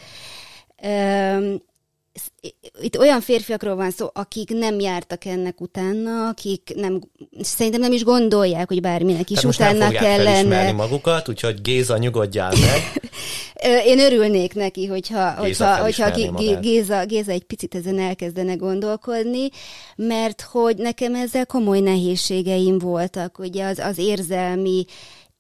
[2.81, 7.01] itt olyan férfiakról van szó, akik nem jártak ennek utána, akik nem,
[7.41, 10.73] szerintem nem is gondolják, hogy bárminek is Tehát utána most nem kellene.
[10.73, 13.11] magukat, úgyhogy Géza nyugodjál meg.
[13.87, 19.49] Én örülnék neki, hogyha, Géza hogyha, hogyha Géza, Géza egy picit ezen elkezdene gondolkodni,
[19.97, 24.85] mert hogy nekem ezzel komoly nehézségeim voltak, ugye az, az érzelmi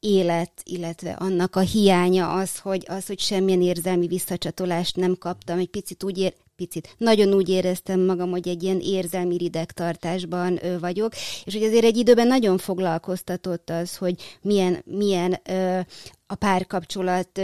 [0.00, 5.68] élet, illetve annak a hiánya az, hogy, az, hogy semmilyen érzelmi visszacsatolást nem kaptam, egy
[5.68, 6.94] picit úgy ér, picit.
[6.98, 11.12] Nagyon úgy éreztem magam, hogy egy ilyen érzelmi ridegtartásban vagyok,
[11.44, 15.78] és hogy azért egy időben nagyon foglalkoztatott az, hogy milyen, milyen ö,
[16.26, 17.38] a párkapcsolat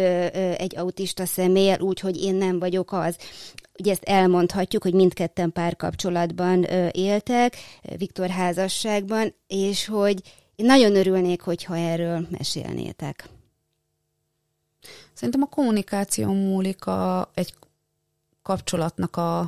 [0.59, 3.17] egy autista személlyel, úgy, hogy én nem vagyok az.
[3.79, 7.57] Ugye ezt elmondhatjuk, hogy mindketten párkapcsolatban éltek,
[7.97, 10.21] Viktor házasságban, és hogy
[10.57, 13.29] én nagyon örülnék, hogyha erről mesélnétek.
[15.13, 17.55] Szerintem a kommunikáció múlik a, egy
[18.47, 19.39] kapcsolatnak a,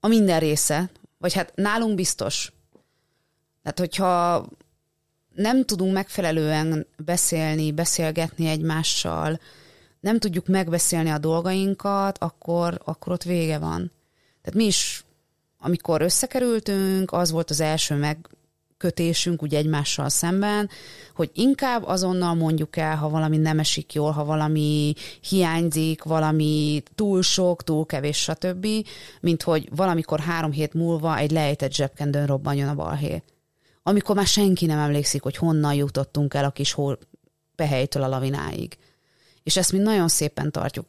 [0.00, 2.52] a minden része, vagy hát nálunk biztos.
[3.62, 4.46] Tehát, hogyha
[5.34, 9.40] nem tudunk megfelelően beszélni, beszélgetni egymással,
[10.00, 13.90] nem tudjuk megbeszélni a dolgainkat, akkor, akkor ott vége van.
[14.42, 15.04] Tehát mi is,
[15.58, 18.28] amikor összekerültünk, az volt az első meg,
[18.76, 20.70] kötésünk úgy egymással szemben,
[21.14, 24.94] hogy inkább azonnal mondjuk el, ha valami nem esik jól, ha valami
[25.28, 28.66] hiányzik, valami túl sok, túl kevés, stb.,
[29.20, 33.22] mint hogy valamikor három hét múlva egy lejtett zsebkendőn robbanjon a balhé.
[33.82, 36.98] Amikor már senki nem emlékszik, hogy honnan jutottunk el a kis hol
[37.56, 38.76] behelytől a lavináig.
[39.42, 40.86] És ezt mi nagyon szépen tartjuk.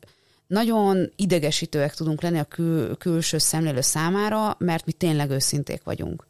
[0.48, 6.26] Nagyon idegesítőek tudunk lenni a kül- külső szemlélő számára, mert mi tényleg őszinték vagyunk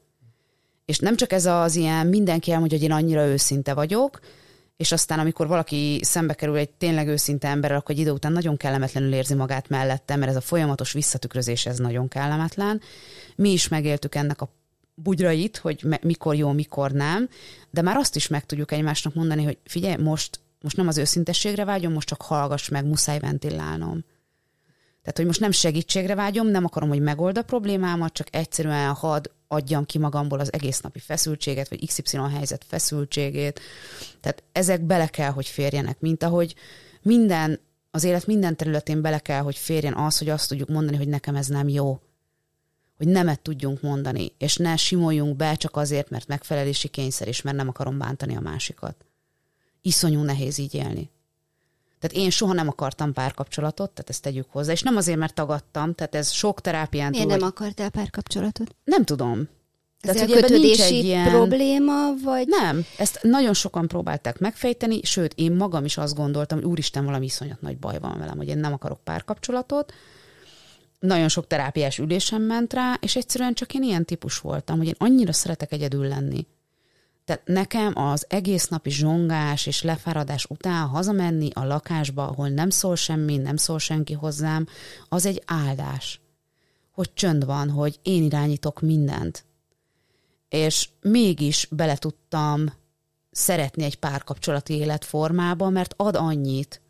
[0.86, 4.20] és nem csak ez az ilyen, mindenki elmondja, hogy én annyira őszinte vagyok,
[4.78, 8.58] és aztán amikor valaki szembe kerül egy tényleg őszinte emberrel, akkor egy idő után nagyon
[8.58, 12.82] kellemetlenül érzi magát mellette, mert ez a folyamatos visszatükrözés, ez nagyon kellemetlen.
[13.36, 14.50] Mi is megéltük ennek a
[14.94, 17.30] bugyrait, hogy mikor jó, mikor nem,
[17.70, 21.66] de már azt is meg tudjuk egymásnak mondani, hogy figyelj, most, most nem az őszintességre
[21.66, 24.04] vágyom, most csak hallgass meg, muszáj ventilálnom.
[25.06, 29.30] Tehát, hogy most nem segítségre vágyom, nem akarom, hogy megold a problémámat, csak egyszerűen hadd
[29.48, 33.60] adjam ki magamból az egész napi feszültséget, vagy XY helyzet feszültségét.
[34.22, 36.56] Tehát ezek bele kell, hogy férjenek, mint ahogy
[37.02, 37.60] minden,
[37.92, 41.36] az élet minden területén bele kell, hogy férjen az, hogy azt tudjuk mondani, hogy nekem
[41.36, 42.00] ez nem jó.
[42.98, 47.58] Hogy nemet tudjunk mondani, és ne simoljunk be csak azért, mert megfelelési kényszer, és mert
[47.58, 49.06] nem akarom bántani a másikat.
[49.82, 51.10] Iszonyú nehéz így élni.
[52.08, 55.94] Tehát én soha nem akartam párkapcsolatot, tehát ezt tegyük hozzá, és nem azért, mert tagadtam,
[55.94, 58.76] tehát ez sok terápián túl, nem akartál párkapcsolatot?
[58.84, 59.48] Nem tudom.
[60.02, 61.30] Ez tehát, hogy kötődési egy ilyen...
[61.30, 61.94] probléma,
[62.24, 62.48] vagy?
[62.48, 67.26] Nem, ezt nagyon sokan próbálták megfejteni, sőt, én magam is azt gondoltam, hogy úristen, valami
[67.26, 69.94] iszonyat nagy baj van velem, hogy én nem akarok párkapcsolatot.
[71.00, 74.96] Nagyon sok terápiás ülésem ment rá, és egyszerűen csak én ilyen típus voltam, hogy én
[74.98, 76.46] annyira szeretek egyedül lenni.
[77.26, 82.96] Tehát nekem az egész napi zsongás és lefáradás után hazamenni a lakásba, ahol nem szól
[82.96, 84.68] semmi, nem szól senki hozzám,
[85.10, 86.22] az egy áldás.
[86.92, 89.46] Hogy csönd van, hogy én irányítok mindent.
[90.50, 92.74] És mégis bele tudtam
[93.32, 96.82] szeretni egy párkapcsolati életformába, mert ad annyit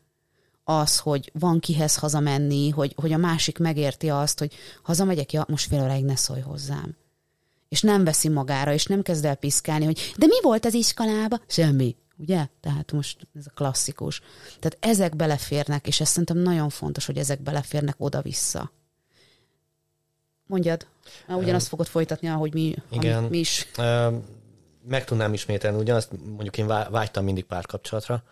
[0.64, 5.68] az, hogy van kihez hazamenni, hogy, hogy a másik megérti azt, hogy hazamegyek, ja, most
[5.68, 6.96] fél óráig ne szólj hozzám
[7.76, 11.40] és nem veszi magára, és nem kezd el piszkálni, hogy de mi volt az iskolába?
[11.48, 11.96] Semmi.
[12.18, 12.48] Ugye?
[12.62, 14.22] Tehát most ez a klasszikus.
[14.60, 18.72] Tehát ezek beleférnek, és ezt szerintem nagyon fontos, hogy ezek beleférnek oda-vissza.
[20.46, 20.88] Mondjad,
[21.28, 23.24] mert ugyanazt fogod folytatni, ahogy mi, Igen.
[23.24, 23.68] mi is.
[24.88, 28.24] Meg tudnám ismételni ugyanazt, mondjuk én vágytam mindig párkapcsolatra,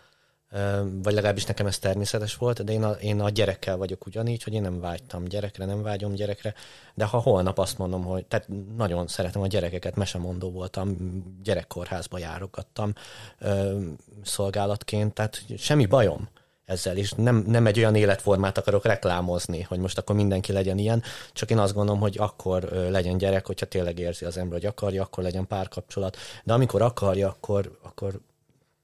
[1.02, 4.52] vagy legalábbis nekem ez természetes volt, de én a, én a gyerekkel vagyok ugyanígy, hogy
[4.52, 6.54] én nem vágytam gyerekre, nem vágyom gyerekre,
[6.94, 10.96] de ha holnap azt mondom, hogy tehát nagyon szeretem a gyerekeket, mesemondó voltam,
[11.42, 12.92] gyerekkorházba járogattam
[14.22, 16.28] szolgálatként, tehát semmi bajom
[16.64, 21.02] ezzel, és nem, nem egy olyan életformát akarok reklámozni, hogy most akkor mindenki legyen ilyen,
[21.32, 25.02] csak én azt gondolom, hogy akkor legyen gyerek, hogyha tényleg érzi az ember, hogy akarja,
[25.02, 28.20] akkor legyen párkapcsolat, de amikor akarja, akkor, akkor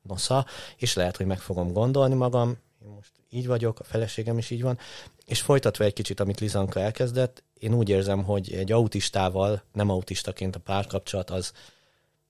[0.03, 0.47] nosza,
[0.77, 4.63] és lehet, hogy meg fogom gondolni magam, én most így vagyok, a feleségem is így
[4.63, 4.79] van,
[5.27, 10.57] és folytatva egy kicsit, amit Lizanka elkezdett, én úgy érzem, hogy egy autistával, nem autistaként
[10.57, 11.53] a párkapcsolat az,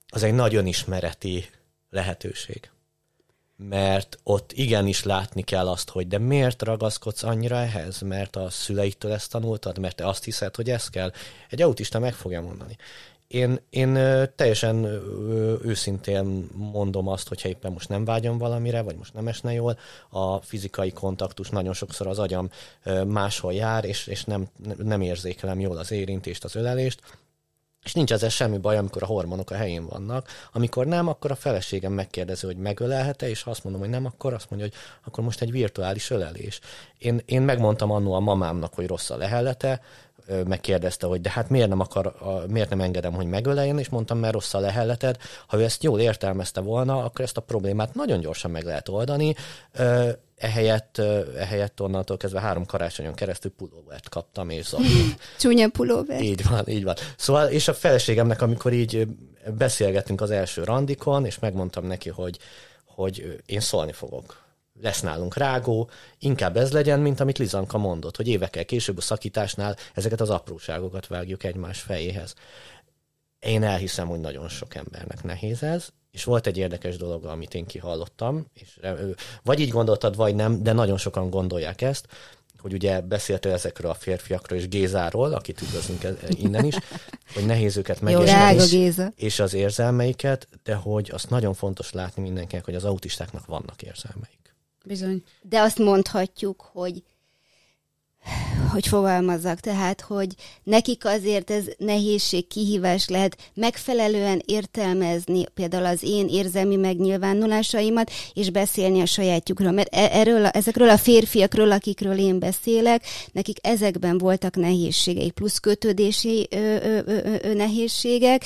[0.08, 1.50] az egy nagy önismereti
[1.90, 2.70] lehetőség.
[3.56, 8.00] Mert ott igenis látni kell azt, hogy de miért ragaszkodsz annyira ehhez?
[8.00, 9.78] Mert a szüleitől ezt tanultad?
[9.78, 11.12] Mert te azt hiszed, hogy ez kell?
[11.48, 12.76] Egy autista meg fogja mondani
[13.30, 13.92] én, én
[14.36, 14.84] teljesen
[15.62, 19.78] őszintén mondom azt, hogyha éppen most nem vágyom valamire, vagy most nem esne jól,
[20.08, 22.50] a fizikai kontaktus nagyon sokszor az agyam
[23.06, 27.00] máshol jár, és, és nem, nem érzékelem jól az érintést, az ölelést,
[27.84, 30.28] és nincs ezzel semmi baj, amikor a hormonok a helyén vannak.
[30.52, 34.34] Amikor nem, akkor a feleségem megkérdezi, hogy megölelhet-e, és ha azt mondom, hogy nem, akkor
[34.34, 36.60] azt mondja, hogy akkor most egy virtuális ölelés.
[36.98, 39.80] Én, én megmondtam annó a mamámnak, hogy rossz a lehellete,
[40.46, 42.14] megkérdezte, hogy de hát miért nem, akar,
[42.48, 45.16] miért nem engedem, hogy megöleljen, és mondtam, mert rossz a lehelleted.
[45.46, 49.34] Ha ő ezt jól értelmezte volna, akkor ezt a problémát nagyon gyorsan meg lehet oldani.
[50.36, 50.98] Ehelyett,
[51.38, 55.14] ehelyett onnantól kezdve három karácsonyon keresztül pulóvert kaptam, és zavartam.
[55.38, 56.22] Csúnya pulóver.
[56.22, 56.94] Így van, így van.
[57.16, 59.06] Szóval, és a feleségemnek, amikor így
[59.58, 62.38] beszélgettünk az első randikon, és megmondtam neki, hogy,
[62.84, 64.48] hogy én szólni fogok
[64.82, 69.76] lesz nálunk rágó, inkább ez legyen, mint amit Lizanka mondott, hogy évekkel később a szakításnál
[69.94, 72.34] ezeket az apróságokat vágjuk egymás fejéhez.
[73.38, 77.66] Én elhiszem, hogy nagyon sok embernek nehéz ez, és volt egy érdekes dolog, amit én
[77.66, 78.80] kihallottam, és
[79.42, 82.06] vagy így gondoltad, vagy nem, de nagyon sokan gondolják ezt,
[82.58, 86.76] hogy ugye beszéltél ezekről a férfiakról és Gézáról, akit üdvözlünk e- innen is,
[87.34, 88.32] hogy nehéz őket megérteni,
[89.16, 94.39] és az érzelmeiket, de hogy azt nagyon fontos látni mindenkinek, hogy az autistáknak vannak érzelmeik.
[94.84, 95.22] Bizony.
[95.42, 97.02] De azt mondhatjuk, hogy
[98.70, 106.28] hogy fogalmazzak, tehát, hogy nekik azért ez nehézség, kihívás lehet megfelelően értelmezni például az én
[106.28, 109.70] érzelmi megnyilvánulásaimat, és beszélni a sajátjukról.
[109.70, 116.48] Mert e- erről, ezekről a férfiakról, akikről én beszélek, nekik ezekben voltak nehézségeik, plusz kötődési
[116.50, 118.44] ö, ö, ö, ö, nehézségek,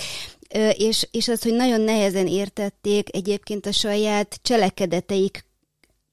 [0.73, 5.45] és, és az, hogy nagyon nehezen értették egyébként a saját cselekedeteik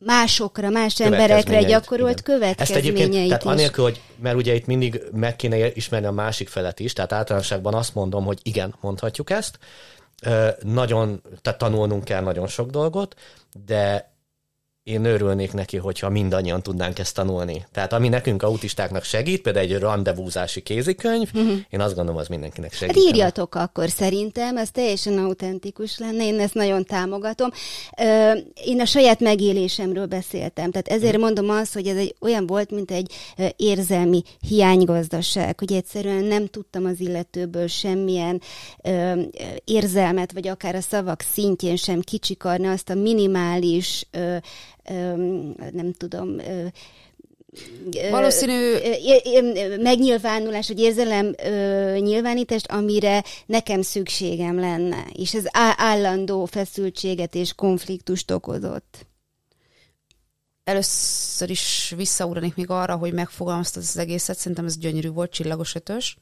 [0.05, 2.37] másokra, más emberekre gyakorolt igen.
[2.39, 6.49] következményeit Ezt egyébként, tehát anélkül, hogy, mert ugye itt mindig meg kéne ismerni a másik
[6.49, 9.59] felet is, tehát általánosságban azt mondom, hogy igen, mondhatjuk ezt,
[10.61, 13.15] nagyon, tehát tanulnunk kell nagyon sok dolgot,
[13.65, 14.10] de
[14.91, 17.65] én örülnék neki, hogyha mindannyian tudnánk ezt tanulni.
[17.71, 21.57] Tehát ami nekünk autistáknak segít, például egy rendezvúzási kézikönyv, uh-huh.
[21.69, 22.95] én azt gondolom, az mindenkinek segít.
[22.95, 27.49] Hát írjatok akkor szerintem, ez teljesen autentikus lenne, én ezt nagyon támogatom.
[28.63, 31.21] Én a saját megélésemről beszéltem, tehát ezért uh-huh.
[31.21, 33.13] mondom azt, hogy ez egy olyan volt, mint egy
[33.55, 38.41] érzelmi hiánygazdaság, hogy egyszerűen nem tudtam az illetőből semmilyen
[39.65, 44.05] érzelmet, vagy akár a szavak szintjén sem kicsikarni azt a minimális
[45.71, 46.37] nem tudom,
[48.09, 48.75] Valószínű
[49.81, 51.35] megnyilvánulás, vagy érzelem
[51.99, 55.43] nyilvánítást, amire nekem szükségem lenne, és ez
[55.77, 59.05] állandó feszültséget és konfliktust okozott.
[60.63, 66.17] Először is visszaugranék még arra, hogy megfogalmaztad az egészet, szerintem ez gyönyörű volt, csillagos ötös.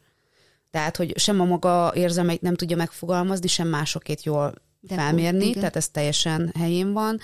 [0.72, 5.60] Tehát, hogy sem a maga érzelmeit nem tudja megfogalmazni, sem másokét jól De felmérni, igen.
[5.60, 7.20] tehát ez teljesen helyén van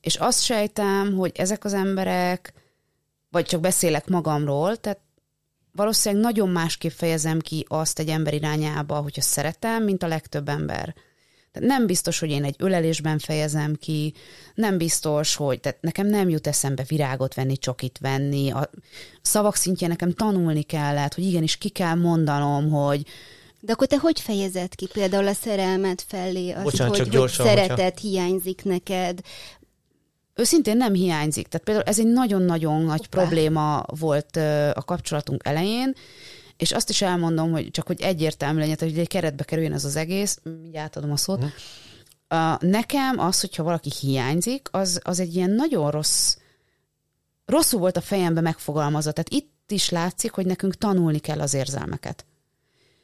[0.00, 2.52] és azt sejtem, hogy ezek az emberek,
[3.30, 5.00] vagy csak beszélek magamról, tehát
[5.72, 10.94] valószínűleg nagyon másképp fejezem ki azt egy ember irányába, hogyha szeretem, mint a legtöbb ember.
[11.52, 14.14] Tehát nem biztos, hogy én egy ölelésben fejezem ki,
[14.54, 18.70] nem biztos, hogy tehát nekem nem jut eszembe virágot venni, csokit venni, a
[19.22, 23.06] szavak szintjén nekem tanulni kellett, hogy igenis ki kell mondanom, hogy,
[23.60, 27.56] de akkor te hogy fejezed ki például a szerelmet felé, azt, Bocsánat, hogy, gyorsan, hogy
[27.56, 28.08] szeretet hogyha...
[28.08, 29.20] hiányzik neked,
[30.34, 31.48] őszintén nem hiányzik.
[31.48, 33.20] Tehát például ez egy nagyon-nagyon nagy Hoppá.
[33.20, 34.36] probléma volt
[34.74, 35.94] a kapcsolatunk elején,
[36.56, 39.96] és azt is elmondom, hogy csak hogy egyértelmű legyen, hogy egy keretbe kerüljön ez az
[39.96, 41.42] egész, mindjárt átadom a szót.
[41.42, 41.50] Uh,
[42.60, 46.36] nekem az, hogyha valaki hiányzik, az, az egy ilyen nagyon rossz,
[47.46, 49.12] rosszul volt a fejembe megfogalmazva.
[49.12, 52.24] Tehát itt is látszik, hogy nekünk tanulni kell az érzelmeket.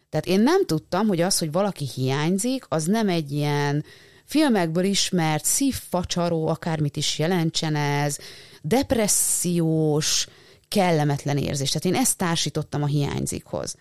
[0.08, 3.84] Tehát én nem tudtam, hogy az, hogy valaki hiányzik, az nem egy ilyen
[4.26, 8.18] filmekből ismert, szívfacsaró, akármit is jelentsen ez,
[8.62, 10.26] depressziós,
[10.68, 11.70] kellemetlen érzés.
[11.70, 13.76] Tehát én ezt társítottam a hiányzikhoz.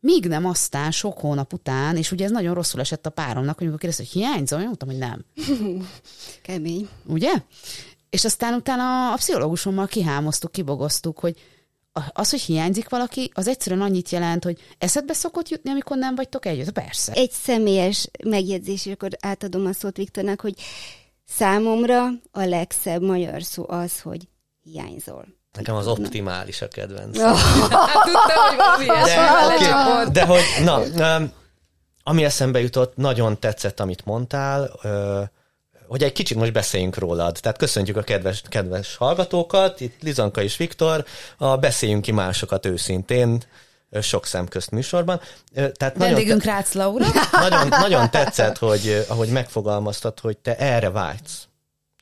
[0.00, 3.66] Míg nem aztán sok hónap után, és ugye ez nagyon rosszul esett a páromnak, hogy
[3.66, 5.24] amikor kérdezte, hogy hiányzom, én mondtam, hogy nem.
[6.42, 6.88] Kemény.
[7.06, 7.32] Ugye?
[8.10, 11.36] És aztán utána a pszichológusommal kihámoztuk, kibogoztuk, hogy
[12.12, 16.46] az, hogy hiányzik valaki, az egyszerűen annyit jelent, hogy eszedbe szokott jutni, amikor nem vagytok
[16.46, 16.70] együtt?
[16.70, 17.12] Persze.
[17.12, 20.54] Egy személyes megjegyzés, és akkor átadom a szót Viktornak, hogy
[21.24, 24.28] számomra a legszebb magyar szó az, hogy
[24.62, 25.26] hiányzol.
[25.52, 27.18] Nekem az optimális a kedvenc.
[27.18, 27.38] Oh.
[27.70, 28.86] hát tudtam, hogy valami
[29.64, 30.80] de, okay, de hogy, na,
[32.02, 34.70] ami eszembe jutott, nagyon tetszett, amit mondtál,
[35.92, 37.38] hogy egy kicsit most beszéljünk rólad.
[37.40, 41.04] Tehát köszöntjük a kedves, kedves hallgatókat, itt Lizanka és Viktor,
[41.36, 43.42] a beszéljünk ki másokat őszintén,
[44.00, 45.20] sok szem közt műsorban.
[45.54, 47.06] Tehát Vendégünk te- Rácz Laura.
[47.48, 51.46] Nagyon, nagyon tetszett, hogy ahogy megfogalmaztad, hogy te erre vágysz.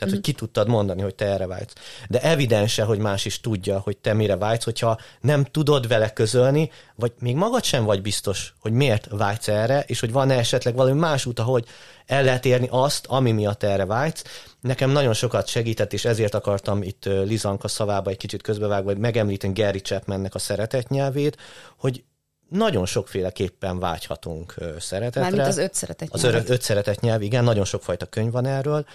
[0.01, 1.73] Tehát, hogy ki tudtad mondani, hogy te erre vágysz.
[2.09, 6.71] De evidense, hogy más is tudja, hogy te mire vágysz, hogyha nem tudod vele közölni,
[6.95, 10.99] vagy még magad sem vagy biztos, hogy miért vágysz erre, és hogy van-e esetleg valami
[10.99, 11.67] más út, ahogy
[12.07, 14.25] el lehet érni azt, ami miatt erre vágysz.
[14.61, 19.53] Nekem nagyon sokat segített, és ezért akartam itt Lizanka szavába egy kicsit közbevágva, hogy megemlíteni
[19.53, 21.37] Gary Chapmannek a szeretet nyelvét,
[21.77, 22.05] hogy
[22.49, 25.21] nagyon sokféleképpen vágyhatunk szeretetre.
[25.21, 26.35] Mármint az öt szeretet nyelv.
[26.35, 28.87] Az öt szeretet nyelv, igen, nagyon sokfajta könyv van erről,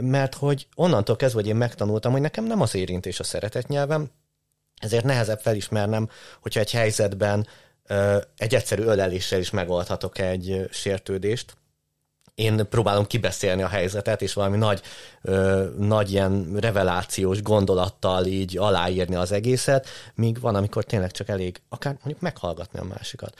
[0.00, 4.10] mert hogy onnantól kezdve, hogy én megtanultam, hogy nekem nem az érintés a szeretet nyelvem,
[4.80, 6.08] ezért nehezebb felismernem,
[6.40, 7.46] hogyha egy helyzetben
[8.36, 11.56] egy egyszerű öleléssel is megoldhatok egy sértődést.
[12.34, 14.80] Én próbálom kibeszélni a helyzetet, és valami nagy,
[15.78, 21.92] nagy ilyen revelációs gondolattal így aláírni az egészet, míg van, amikor tényleg csak elég akár
[21.92, 23.34] mondjuk meghallgatni a másikat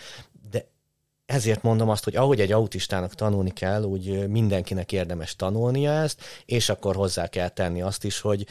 [1.26, 6.68] ezért mondom azt, hogy ahogy egy autistának tanulni kell, úgy mindenkinek érdemes tanulnia ezt, és
[6.68, 8.46] akkor hozzá kell tenni azt is, hogy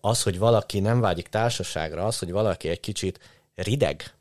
[0.00, 3.18] az, hogy valaki nem vágyik társaságra, az, hogy valaki egy kicsit
[3.54, 4.14] rideg,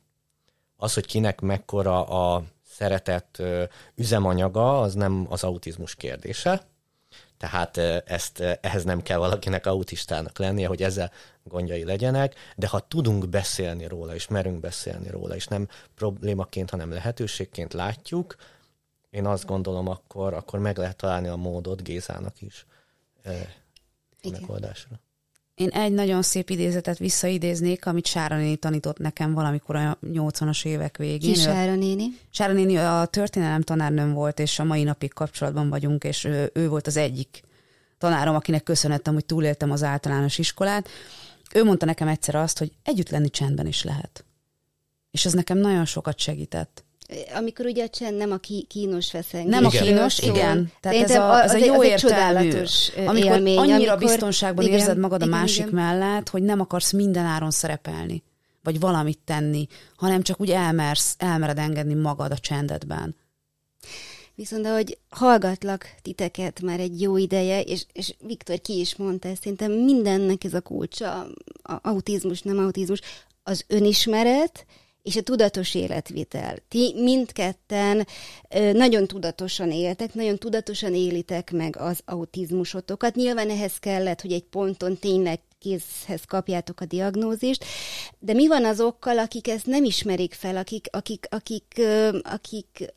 [0.76, 3.42] az, hogy kinek mekkora a szeretett
[3.96, 6.71] üzemanyaga, az nem az autizmus kérdése,
[7.42, 7.78] tehát
[8.08, 11.12] ezt, ehhez nem kell valakinek autistának lennie, hogy ezzel
[11.44, 16.92] gondjai legyenek, de ha tudunk beszélni róla, és merünk beszélni róla, és nem problémaként, hanem
[16.92, 18.36] lehetőségként látjuk,
[19.10, 22.66] én azt gondolom, akkor, akkor meg lehet találni a módot Gézának is
[24.24, 25.00] a megoldásra.
[25.62, 30.98] Én egy nagyon szép idézetet visszaidéznék, amit Sára néni tanított nekem valamikor a 80-as évek
[30.98, 31.34] végén.
[31.34, 32.06] Ki Sára néni?
[32.30, 36.70] Sára néni a történelem tanárnőm volt, és a mai napig kapcsolatban vagyunk, és ő, ő
[36.70, 37.44] volt az egyik
[37.98, 40.90] tanárom, akinek köszönhettem, hogy túléltem az általános iskolát.
[41.54, 44.26] Ő mondta nekem egyszer azt, hogy együtt lenni csendben is lehet.
[45.12, 46.84] És ez nekem nagyon sokat segített.
[47.36, 48.38] Amikor ugye a csend nem a
[48.68, 49.52] kínos feszengés.
[49.52, 49.82] Nem igen.
[49.82, 50.36] a kínos, szól.
[50.36, 50.72] igen.
[50.80, 52.64] Tehát ez a, ez a jó az értelmű,
[53.06, 55.74] amikor élmény, annyira amikor, biztonságban igen, érzed magad igen, a másik igen.
[55.74, 58.24] mellett, hogy nem akarsz minden áron szerepelni,
[58.64, 63.16] vagy valamit tenni, hanem csak úgy elmersz, elmered engedni magad a csendedben.
[64.36, 69.42] Viszont ahogy hallgatlak titeket már egy jó ideje, és, és Viktor ki is mondta, ezt
[69.42, 71.28] szerintem mindennek ez a kulcsa,
[71.64, 73.02] a autizmus, nem autizmus,
[73.44, 74.66] az önismeret,
[75.04, 76.58] és a tudatos életvitel.
[76.68, 78.08] Ti mindketten
[78.74, 83.16] nagyon tudatosan éltek, nagyon tudatosan élitek meg az autizmusotokat.
[83.16, 87.66] Nyilván ehhez kellett, hogy egy ponton tényleg kézhez kapjátok a diagnózist,
[88.20, 91.82] de mi van azokkal, akik ezt nem ismerik fel, akik, akik, akik,
[92.24, 92.94] akik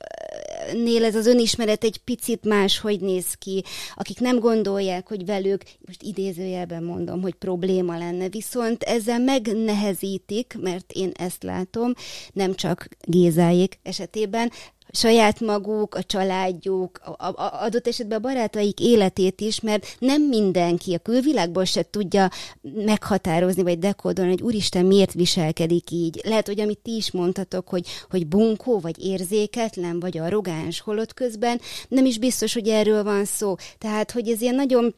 [0.72, 5.62] nél ez az önismeret egy picit más, hogy néz ki, akik nem gondolják, hogy velük,
[5.86, 11.92] most idézőjelben mondom, hogy probléma lenne, viszont ezzel megnehezítik, mert én ezt látom,
[12.32, 14.50] nem csak Gézáék esetében,
[14.94, 20.94] saját maguk, a családjuk, a, a, adott esetben a barátaik életét is, mert nem mindenki
[20.94, 22.30] a külvilágból se tudja
[22.60, 26.20] meghatározni, vagy dekódolni, hogy úristen, miért viselkedik így.
[26.24, 31.60] Lehet, hogy amit ti is mondtatok, hogy, hogy bunkó, vagy érzéketlen, vagy arrogáns, holott közben
[31.88, 33.54] nem is biztos, hogy erről van szó.
[33.78, 34.94] Tehát, hogy ez ilyen nagyon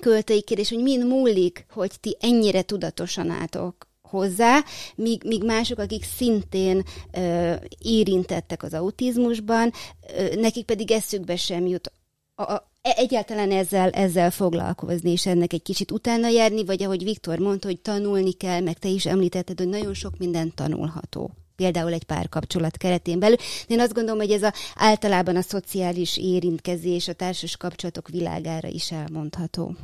[0.00, 6.04] költői kérdés, hogy mind múlik, hogy ti ennyire tudatosan álltok hozzá, míg, míg mások, akik
[6.04, 9.72] szintén ö, érintettek az autizmusban,
[10.18, 11.92] ö, nekik pedig eszükbe sem jut
[12.38, 17.04] a, a, e, egyáltalán ezzel, ezzel foglalkozni, és ennek egy kicsit utána járni, vagy ahogy
[17.04, 21.92] Viktor mondta, hogy tanulni kell, meg te is említetted, hogy nagyon sok minden tanulható például
[21.92, 23.36] egy párkapcsolat keretén belül.
[23.66, 28.92] Én azt gondolom, hogy ez a, általában a szociális érintkezés, a társas kapcsolatok világára is
[28.92, 29.76] elmondható.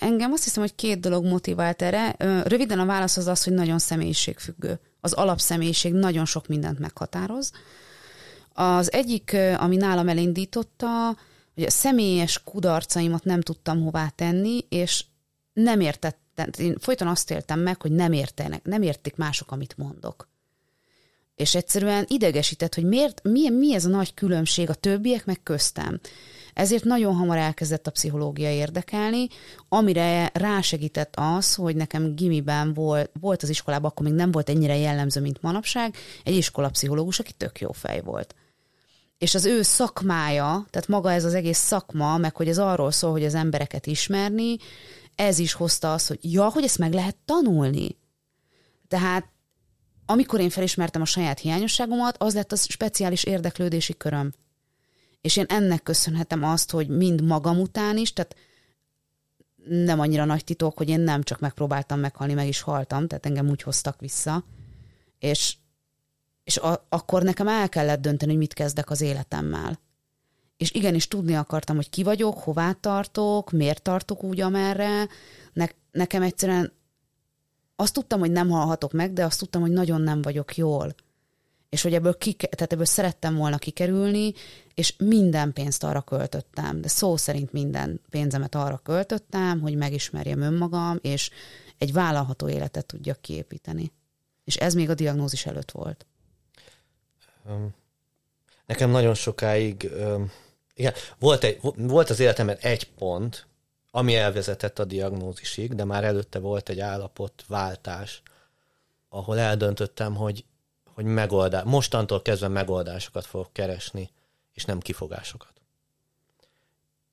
[0.00, 2.14] Engem azt hiszem, hogy két dolog motivált erre.
[2.42, 4.80] Röviden a válasz az az, hogy nagyon személyiségfüggő.
[5.00, 7.52] Az alapszemélyiség nagyon sok mindent meghatároz.
[8.52, 11.16] Az egyik, ami nálam elindította,
[11.54, 15.04] hogy a személyes kudarcaimat nem tudtam hová tenni, és
[15.52, 20.28] nem értettem, én folyton azt éltem meg, hogy nem értenek, nem értik mások, amit mondok.
[21.34, 26.00] És egyszerűen idegesített, hogy miért, mi, mi ez a nagy különbség a többiek meg köztem.
[26.54, 29.26] Ezért nagyon hamar elkezdett a pszichológia érdekelni,
[29.68, 34.76] amire rásegített az, hogy nekem gimiben volt, volt az iskolában, akkor még nem volt ennyire
[34.76, 38.34] jellemző, mint manapság, egy iskolapszichológus, aki tök jó fej volt.
[39.18, 43.10] És az ő szakmája, tehát maga ez az egész szakma, meg hogy ez arról szól,
[43.10, 44.56] hogy az embereket ismerni,
[45.14, 47.96] ez is hozta azt, hogy ja, hogy ezt meg lehet tanulni.
[48.88, 49.28] Tehát
[50.06, 54.32] amikor én felismertem a saját hiányosságomat, az lett a speciális érdeklődési köröm.
[55.20, 58.36] És én ennek köszönhetem azt, hogy mind magam után is, tehát
[59.68, 63.48] nem annyira nagy titok, hogy én nem csak megpróbáltam meghalni, meg is haltam, tehát engem
[63.48, 64.44] úgy hoztak vissza,
[65.18, 65.56] és,
[66.44, 69.80] és a, akkor nekem el kellett dönteni, hogy mit kezdek az életemmel.
[70.56, 75.08] És igenis tudni akartam, hogy ki vagyok, hová tartok, miért tartok úgy, amerre.
[75.52, 76.72] Ne, nekem egyszerűen
[77.76, 80.94] azt tudtam, hogy nem halhatok meg, de azt tudtam, hogy nagyon nem vagyok jól
[81.70, 84.32] és hogy ebből, ki, tehát ebből szerettem volna kikerülni,
[84.74, 90.98] és minden pénzt arra költöttem, de szó szerint minden pénzemet arra költöttem, hogy megismerjem önmagam,
[91.02, 91.30] és
[91.78, 93.92] egy vállalható életet tudjak kiépíteni.
[94.44, 96.06] És ez még a diagnózis előtt volt.
[98.66, 99.90] Nekem nagyon sokáig,
[100.74, 103.46] igen, volt, egy, volt az életemben egy pont,
[103.90, 108.22] ami elvezetett a diagnózisig, de már előtte volt egy állapotváltás,
[109.08, 110.44] ahol eldöntöttem, hogy
[111.00, 114.10] hogy megoldás, mostantól kezdve megoldásokat fogok keresni,
[114.52, 115.52] és nem kifogásokat.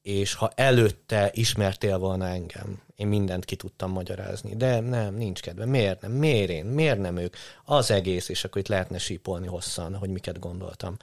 [0.01, 5.65] És ha előtte ismertél volna engem, én mindent ki tudtam magyarázni, de nem, nincs kedve.
[5.65, 6.11] Miért nem?
[6.11, 6.65] Miért én?
[6.65, 7.35] Miért nem ők?
[7.65, 10.97] Az egész, és akkor itt lehetne sípolni hosszan, hogy miket gondoltam.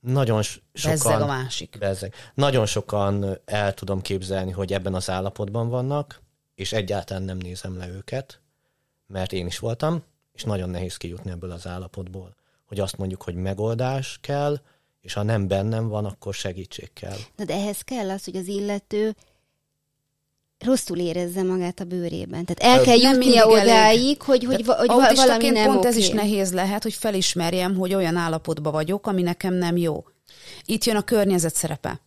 [0.00, 0.62] Nagyon sokan...
[0.90, 1.76] Bezzeg a másik.
[1.78, 2.14] Bezzeg.
[2.34, 6.20] Nagyon sokan el tudom képzelni, hogy ebben az állapotban vannak,
[6.54, 8.40] és egyáltalán nem nézem le őket,
[9.06, 10.04] mert én is voltam,
[10.38, 12.34] és nagyon nehéz kijutni ebből az állapotból,
[12.66, 14.60] hogy azt mondjuk, hogy megoldás kell,
[15.00, 17.16] és ha nem bennem van, akkor segítség kell.
[17.36, 19.16] Na de ehhez kell az, hogy az illető
[20.58, 22.44] rosszul érezze magát a bőrében.
[22.44, 25.90] Tehát el kell jutnia odáig, hogy, hogy, hogy valami nem pont okay.
[25.90, 30.04] ez is nehéz lehet, hogy felismerjem, hogy olyan állapotban vagyok, ami nekem nem jó.
[30.64, 32.00] Itt jön a környezet szerepe.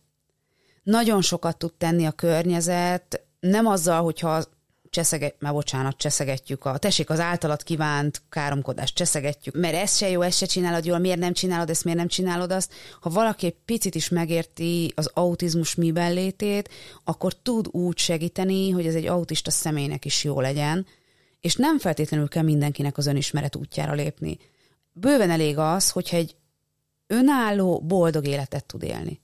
[0.82, 4.44] Nagyon sokat tud tenni a környezet, nem azzal, hogyha
[4.92, 10.20] cseszeget, már bocsánat, cseszegetjük a, tessék, az általat kívánt káromkodást cseszegetjük, mert ez se jó,
[10.20, 12.72] ezt se csinálod jól, miért nem csinálod ezt, miért nem csinálod azt.
[13.00, 16.68] Ha valaki egy picit is megérti az autizmus miben létét,
[17.04, 20.86] akkor tud úgy segíteni, hogy ez egy autista személynek is jó legyen,
[21.40, 24.38] és nem feltétlenül kell mindenkinek az önismeret útjára lépni.
[24.92, 26.36] Bőven elég az, hogyha egy
[27.06, 29.20] önálló, boldog életet tud élni.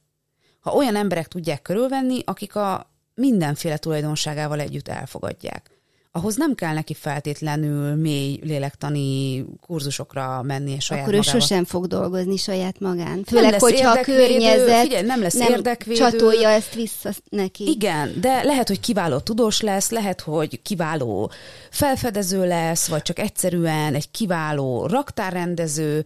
[0.60, 5.70] Ha olyan emberek tudják körülvenni, akik a mindenféle tulajdonságával együtt elfogadják.
[6.12, 11.40] Ahhoz nem kell neki feltétlenül mély lélektani kurzusokra menni és saját Akkor ő magával.
[11.40, 13.24] sosem fog dolgozni saját magán.
[13.26, 15.98] Főleg, hogyha a környezet figyelj, nem, lesz nem érdekvédő.
[15.98, 17.64] csatolja ezt vissza neki.
[17.66, 21.30] Igen, de lehet, hogy kiváló tudós lesz, lehet, hogy kiváló
[21.70, 26.04] felfedező lesz, vagy csak egyszerűen egy kiváló raktárrendező,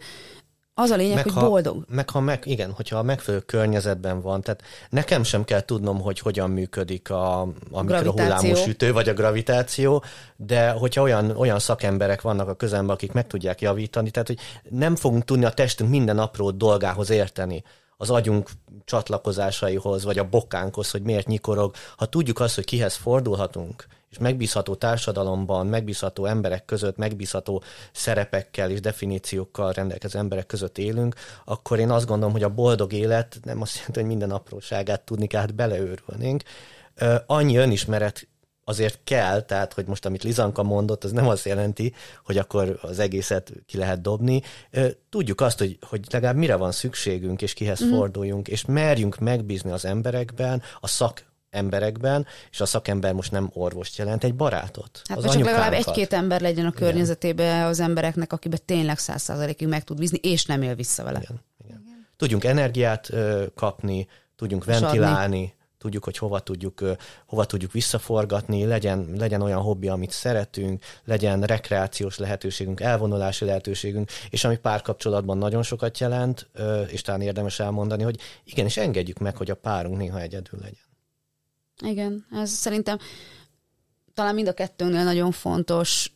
[0.75, 1.85] az a lényeg, meg hogy ha, boldog.
[1.87, 6.19] Meg ha meg, igen, hogyha a megfelelő környezetben van, tehát nekem sem kell tudnom, hogy
[6.19, 10.03] hogyan működik a, a mikrohullámú sütő, vagy a gravitáció,
[10.35, 14.95] de hogyha olyan, olyan szakemberek vannak a közelben, akik meg tudják javítani, tehát hogy nem
[14.95, 17.63] fogunk tudni a testünk minden apró dolgához érteni
[17.97, 18.49] az agyunk
[18.85, 21.73] csatlakozásaihoz, vagy a bokánkhoz, hogy miért nyikorog.
[21.97, 28.79] Ha tudjuk azt, hogy kihez fordulhatunk, és megbízható társadalomban, megbízható emberek között, megbízható szerepekkel és
[28.79, 33.75] definíciókkal rendelkező emberek között élünk, akkor én azt gondolom, hogy a boldog élet nem azt
[33.75, 36.43] jelenti, hogy minden apróságát tudni kell, hát beleőrülnénk.
[37.25, 38.27] Annyi önismeret
[38.63, 41.93] azért kell, tehát hogy most amit Lizanka mondott, az nem azt jelenti,
[42.25, 44.41] hogy akkor az egészet ki lehet dobni.
[45.09, 47.89] Tudjuk azt, hogy, hogy legalább mire van szükségünk, és kihez mm.
[47.89, 53.97] forduljunk, és merjünk megbízni az emberekben, a szak emberekben, és a szakember most nem orvost
[53.97, 55.01] jelent, egy barátot.
[55.09, 59.67] Hát az csak legalább egy-két ember legyen a környezetében az embereknek, akiben tényleg száz százalékig
[59.67, 61.19] meg tud bízni, és nem él vissza vele.
[61.19, 62.07] Igen, igen.
[62.17, 66.81] Tudjunk energiát ö, kapni, tudjunk ventilálni, tudjuk, hogy hova tudjuk,
[67.25, 74.43] hova tudjuk visszaforgatni, legyen, legyen olyan hobbi, amit szeretünk, legyen rekreációs lehetőségünk, elvonulási lehetőségünk, és
[74.43, 76.49] ami párkapcsolatban nagyon sokat jelent,
[76.87, 80.92] és talán érdemes elmondani, hogy igenis engedjük meg, hogy a párunk néha egyedül legyen.
[81.81, 82.97] Igen, ez szerintem
[84.13, 86.11] talán mind a kettőnél nagyon fontos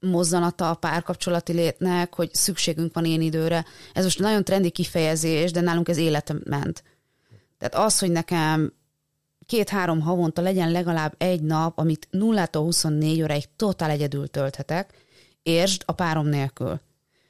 [0.00, 3.64] mozzanata a párkapcsolati létnek, hogy szükségünk van én időre.
[3.92, 6.82] Ez most nagyon trendi kifejezés, de nálunk ez életem ment.
[7.58, 8.72] Tehát az, hogy nekem
[9.46, 14.92] két-három havonta legyen legalább egy nap, amit 0-tól 24 óráig totál egyedül tölthetek,
[15.42, 16.80] értsd a párom nélkül.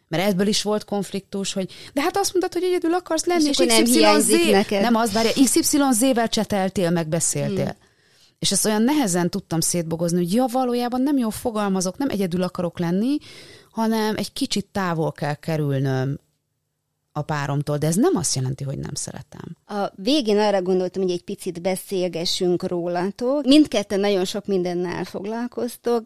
[0.09, 3.59] Mert ebből is volt konfliktus, hogy de hát azt mondtad, hogy egyedül akarsz lenni, és,
[3.59, 4.80] és nem hiányzik neked.
[4.80, 7.64] Nem, az várja, XYZ-vel cseteltél, megbeszéltél.
[7.64, 7.92] Hmm.
[8.38, 12.78] És ezt olyan nehezen tudtam szétbogozni, hogy ja, valójában nem jól fogalmazok, nem egyedül akarok
[12.78, 13.16] lenni,
[13.70, 16.18] hanem egy kicsit távol kell kerülnöm
[17.17, 19.57] a páromtól, de ez nem azt jelenti, hogy nem szeretem.
[19.67, 23.45] A végén arra gondoltam, hogy egy picit beszélgessünk rólatok.
[23.45, 26.03] Mindketten nagyon sok mindennel foglalkoztok.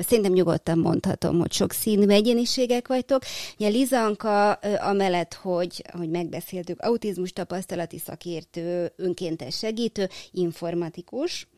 [0.00, 3.22] Szerintem nyugodtan mondhatom, hogy sok színű egyéniségek vagytok.
[3.58, 11.48] Ugye Lizanka amellett, hogy, hogy megbeszéltük, autizmus tapasztalati szakértő, önkéntes segítő, informatikus.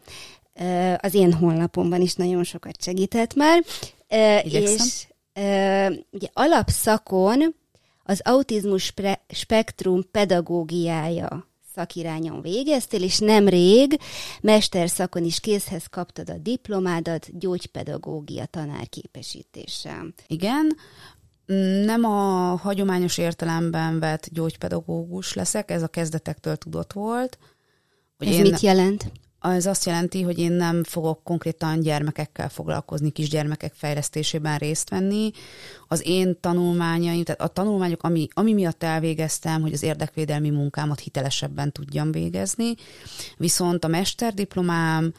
[0.97, 3.65] Az én honlapomban is nagyon sokat segített már.
[4.45, 4.87] Igyekszem.
[4.87, 5.07] És
[6.11, 7.55] ugye alapszakon
[8.13, 8.93] az autizmus
[9.29, 13.99] spektrum pedagógiája szakirányon végeztél, és nemrég
[14.41, 20.07] mesterszakon is készhez kaptad a diplomádat gyógypedagógia tanárképesítéssel.
[20.27, 20.77] Igen,
[21.85, 27.39] nem a hagyományos értelemben vett gyógypedagógus leszek, ez a kezdetektől tudott volt.
[28.19, 28.41] Hogy ez én...
[28.41, 29.13] mit jelent?
[29.43, 35.31] Ez azt jelenti, hogy én nem fogok konkrétan gyermekekkel foglalkozni, kisgyermekek fejlesztésében részt venni.
[35.89, 41.73] Az én tanulmányaim, tehát a tanulmányok, ami, ami miatt elvégeztem, hogy az érdekvédelmi munkámat hitelesebben
[41.73, 42.75] tudjam végezni,
[43.37, 45.13] viszont a mesterdiplomám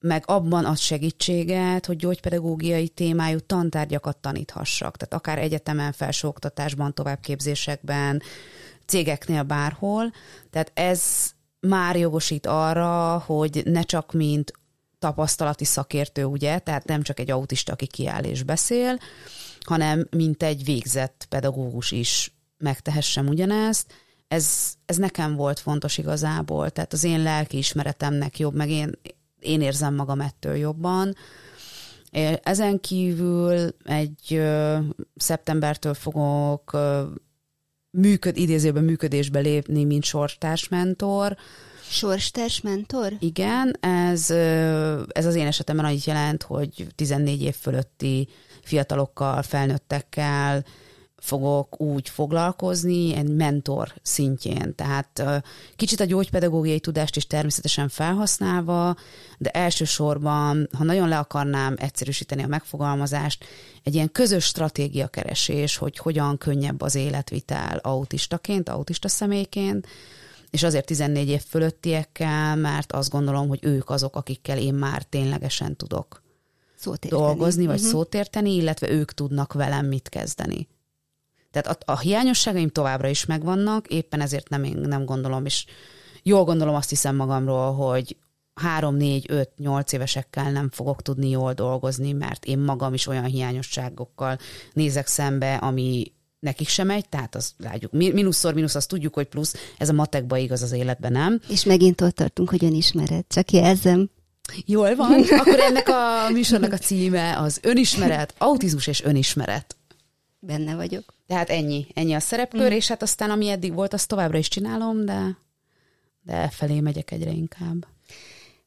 [0.00, 4.96] meg abban az segítséget, hogy gyógypedagógiai témájú tantárgyakat taníthassak.
[4.96, 8.22] Tehát akár egyetemen, felsőoktatásban, továbbképzésekben,
[8.86, 10.12] cégeknél bárhol.
[10.50, 11.30] Tehát ez
[11.68, 14.52] már jogosít arra, hogy ne csak mint
[14.98, 18.98] tapasztalati szakértő, ugye, tehát nem csak egy autista, aki kiáll és beszél,
[19.60, 23.92] hanem mint egy végzett pedagógus is megtehessem ugyanezt.
[24.28, 28.98] Ez, ez nekem volt fontos igazából, tehát az én lelki ismeretemnek jobb, meg én,
[29.40, 31.14] én érzem magam ettől jobban.
[32.42, 34.78] Ezen kívül egy ö,
[35.16, 37.02] szeptembertől fogok ö,
[37.96, 41.36] működ, idézőben működésbe lépni, mint sorstásmentor.
[41.88, 43.12] Sorstásmentor?
[43.18, 44.30] Igen, ez,
[45.08, 48.28] ez az én esetemben annyit jelent, hogy 14 év fölötti
[48.62, 50.64] fiatalokkal, felnőttekkel,
[51.18, 54.74] fogok úgy foglalkozni, egy mentor szintjén.
[54.74, 55.22] Tehát
[55.76, 58.96] kicsit a gyógypedagógiai tudást is természetesen felhasználva,
[59.38, 63.44] de elsősorban, ha nagyon le akarnám egyszerűsíteni a megfogalmazást,
[63.82, 69.86] egy ilyen közös stratégia keresés, hogy hogyan könnyebb az életvitel autistaként, autista személyként,
[70.50, 75.76] és azért 14 év fölöttiekkel, mert azt gondolom, hogy ők azok, akikkel én már ténylegesen
[75.76, 76.22] tudok
[76.76, 77.90] szót dolgozni, vagy uh-huh.
[77.90, 80.68] szót érteni, illetve ők tudnak velem mit kezdeni.
[81.50, 85.64] Tehát a, a hiányosságaim továbbra is megvannak, éppen ezért nem, nem gondolom, és
[86.22, 88.16] jól gondolom azt hiszem magamról, hogy
[88.54, 93.24] három, négy, öt, nyolc évesekkel nem fogok tudni jól dolgozni, mert én magam is olyan
[93.24, 94.38] hiányosságokkal
[94.72, 99.54] nézek szembe, ami nekik sem megy, tehát az látjuk, mínuszszor mínusz, azt tudjuk, hogy plusz,
[99.78, 101.40] ez a matekba igaz az életben, nem?
[101.48, 104.10] És megint ott tartunk, hogy önismeret, csak jelzem.
[104.64, 109.76] Jól van, akkor ennek a műsornak a címe az önismeret, autizmus és önismeret.
[110.38, 111.15] Benne vagyok.
[111.26, 112.74] Tehát ennyi, ennyi a szerepkör, mm.
[112.76, 115.38] és hát aztán ami eddig volt, azt továbbra is csinálom, de,
[116.22, 117.86] de felé megyek egyre inkább.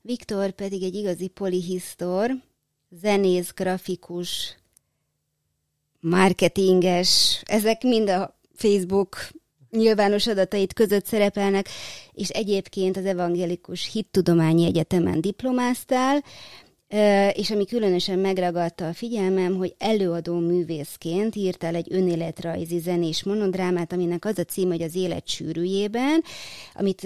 [0.02, 2.32] Viktor pedig egy igazi polihisztor,
[2.90, 4.58] zenész, grafikus,
[6.00, 9.30] marketinges, ezek mind a Facebook
[9.70, 11.70] nyilvános adatait között szerepelnek,
[12.12, 16.24] és egyébként az Evangélikus Hittudományi Egyetemen diplomáztál,
[17.34, 24.26] és ami különösen megragadta a figyelmem, hogy előadó művészként írtál egy önéletrajzi zenés monodrámát, aminek
[24.26, 26.24] az a cím, hogy az élet sűrűjében,
[26.74, 27.02] amit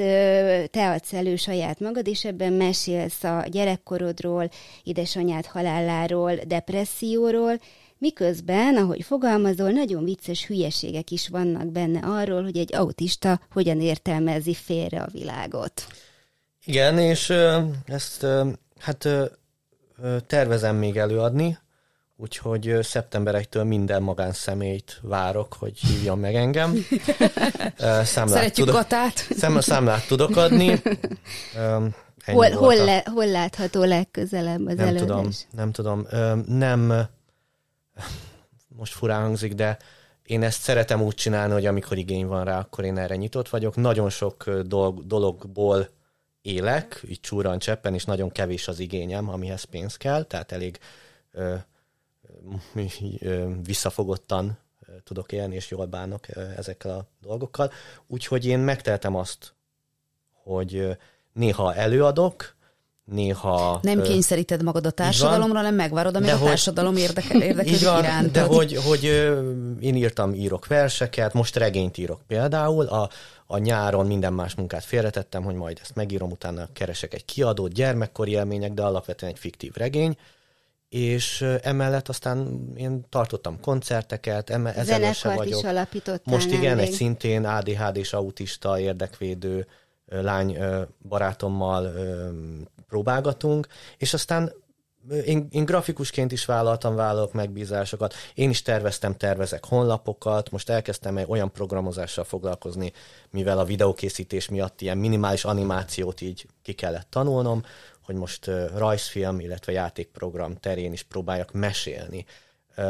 [0.71, 4.49] te adsz elő saját magad, és ebben mesélsz a gyerekkorodról,
[4.83, 7.59] édesanyád haláláról, depresszióról,
[7.97, 14.53] Miközben, ahogy fogalmazol, nagyon vicces hülyeségek is vannak benne arról, hogy egy autista hogyan értelmezi
[14.53, 15.87] félre a világot.
[16.65, 17.33] Igen, és
[17.85, 18.25] ezt
[18.79, 19.07] hát
[20.27, 21.57] tervezem még előadni,
[22.17, 26.75] úgyhogy szeptember 1-től minden magánszemélyt várok, hogy hívjon meg engem.
[28.03, 29.27] Számlát Szeretjük tudok, Katát.
[29.29, 30.81] Szám, számlát tudok adni.
[32.25, 35.07] hol, hol, le, hol látható legközelebb az nem előadás?
[35.07, 36.07] Tudom, nem tudom.
[36.47, 37.07] Nem,
[38.67, 39.77] most furán hangzik, de
[40.23, 43.75] én ezt szeretem úgy csinálni, hogy amikor igény van rá, akkor én erre nyitott vagyok.
[43.75, 45.89] Nagyon sok dolog, dologból
[46.43, 50.79] élek, így csúran cseppen, és nagyon kevés az igényem, amihez pénz kell, tehát elég
[51.31, 51.55] ö,
[53.19, 54.57] ö, visszafogottan
[55.03, 57.71] tudok élni, és jól bánok ezekkel a dolgokkal.
[58.07, 59.53] Úgyhogy én megteltem azt,
[60.31, 60.97] hogy
[61.33, 62.55] néha előadok,
[63.05, 63.79] néha...
[63.81, 68.31] Nem kényszeríted magad a társadalomra, nem megvárod, amíg a hogy, társadalom érdekel, érdekel iránt.
[68.31, 69.03] De hogy, hogy
[69.79, 73.09] én írtam, írok verseket, most regényt írok például, a,
[73.47, 78.31] a nyáron minden más munkát félretettem, hogy majd ezt megírom, utána keresek egy kiadót, gyermekkori
[78.31, 80.17] élmények, de alapvetően egy fiktív regény,
[80.89, 85.59] és emellett aztán én tartottam koncerteket, eme, ezzel se vagyok.
[85.59, 89.67] is alapítottál Most igen, egy szintén ADHD és autista érdekvédő
[90.05, 90.57] lány
[91.07, 91.93] barátommal
[92.93, 93.67] próbálgatunk,
[93.97, 94.53] és aztán
[95.25, 101.25] én, én grafikusként is vállaltam, vállalok megbízásokat, én is terveztem, tervezek honlapokat, most elkezdtem egy
[101.27, 102.91] olyan programozással foglalkozni,
[103.29, 107.63] mivel a videókészítés miatt ilyen minimális animációt így ki kellett tanulnom,
[108.05, 112.25] hogy most rajzfilm, illetve játékprogram terén is próbáljak mesélni.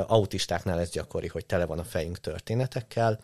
[0.07, 3.19] Autistáknál ez gyakori, hogy tele van a fejünk történetekkel,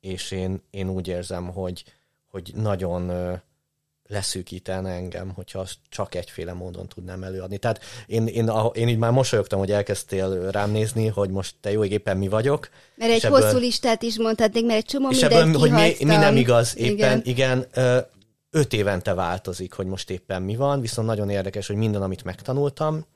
[0.00, 1.84] és én, én úgy érzem, hogy,
[2.30, 3.10] hogy nagyon
[4.08, 7.58] leszűkítene engem, hogyha azt csak egyféle módon tudnám előadni.
[7.58, 11.82] Tehát én, én, én így már mosolyogtam, hogy elkezdtél rám nézni, hogy most te jó,
[11.82, 12.68] igen, mi vagyok.
[12.94, 16.16] Mert egy ebből, hosszú listát is mondhatnék, mert egy csomó és ebből, hogy mi, mi
[16.16, 17.66] nem igaz, éppen, igen, igen
[18.50, 23.06] öt évente változik, hogy most éppen mi van, viszont nagyon érdekes, hogy minden, amit megtanultam,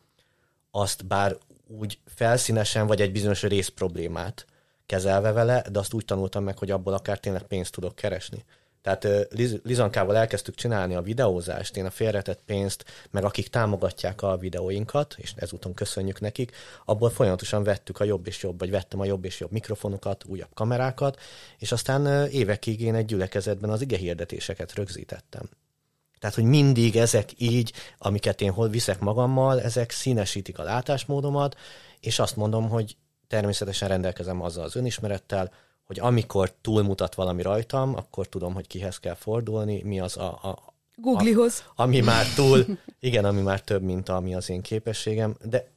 [0.71, 1.37] azt bár
[1.79, 4.47] úgy felszínesen, vagy egy bizonyos rész problémát
[4.87, 8.45] kezelve vele, de azt úgy tanultam meg, hogy abból akár tényleg pénzt tudok keresni.
[8.83, 14.37] Tehát Liz- Lizankával elkezdtük csinálni a videózást, én a félretett pénzt, meg akik támogatják a
[14.37, 19.05] videóinkat, és ezúton köszönjük nekik, abból folyamatosan vettük a jobb és jobb, vagy vettem a
[19.05, 21.21] jobb és jobb mikrofonokat, újabb kamerákat,
[21.59, 25.49] és aztán évekig én egy gyülekezetben az ige hirdetéseket rögzítettem.
[26.19, 31.57] Tehát, hogy mindig ezek így, amiket én hol viszek magammal, ezek színesítik a látásmódomat,
[32.01, 32.97] és azt mondom, hogy
[33.29, 35.53] természetesen rendelkezem azzal az önismerettel,
[35.91, 40.59] hogy amikor túlmutat valami rajtam, akkor tudom, hogy kihez kell fordulni, mi az a, a
[40.95, 41.65] Googlihoz.
[41.75, 42.67] A, ami már túl,
[43.01, 45.71] igen, ami már több, mint ami az én képességem, de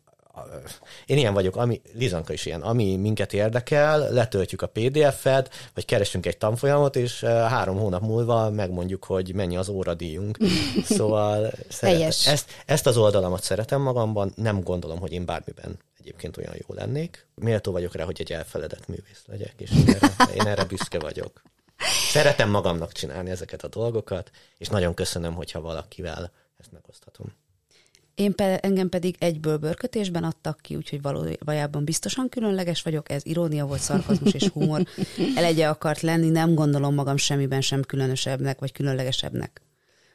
[1.05, 6.25] én ilyen vagyok, ami, Lizanka is ilyen, ami minket érdekel, letöltjük a PDF-et, vagy keresünk
[6.25, 10.37] egy tanfolyamot, és három hónap múlva megmondjuk, hogy mennyi az óradíjunk.
[10.83, 16.53] Szóval szeret, ezt, ezt az oldalamat szeretem magamban, nem gondolom, hogy én bármiben egyébként olyan
[16.67, 17.27] jó lennék.
[17.35, 19.71] Méltó vagyok rá, hogy egy elfeledett művész legyek, és
[20.35, 21.41] én erre, büszke vagyok.
[22.09, 27.33] Szeretem magamnak csinálni ezeket a dolgokat, és nagyon köszönöm, hogyha valakivel ezt megoszthatom.
[28.15, 33.65] Én pe, engem pedig egyből bőrkötésben adtak ki, úgyhogy valójában biztosan különleges vagyok, ez irónia
[33.65, 34.87] volt, szarkazmus és humor.
[35.35, 39.61] Elegye akart lenni, nem gondolom magam semmiben sem különösebbnek vagy különlegesebbnek.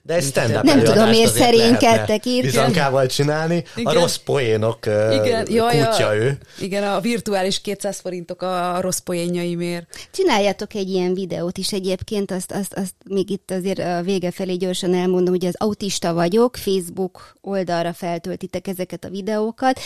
[0.08, 2.42] De egy stand Nem tudom, miért szerénykedtek itt.
[2.42, 3.64] Bizankával csinálni.
[3.76, 3.96] Igen.
[3.96, 5.46] A rossz poénok Igen.
[5.50, 6.38] Jaj, kutya ő.
[6.60, 10.08] Igen, a virtuális 200 forintok a rossz poénjaimért.
[10.10, 14.54] Csináljátok egy ilyen videót is egyébként, azt, azt, azt még itt azért a vége felé
[14.54, 19.80] gyorsan elmondom, hogy az autista vagyok, Facebook oldalra feltöltitek ezeket a videókat,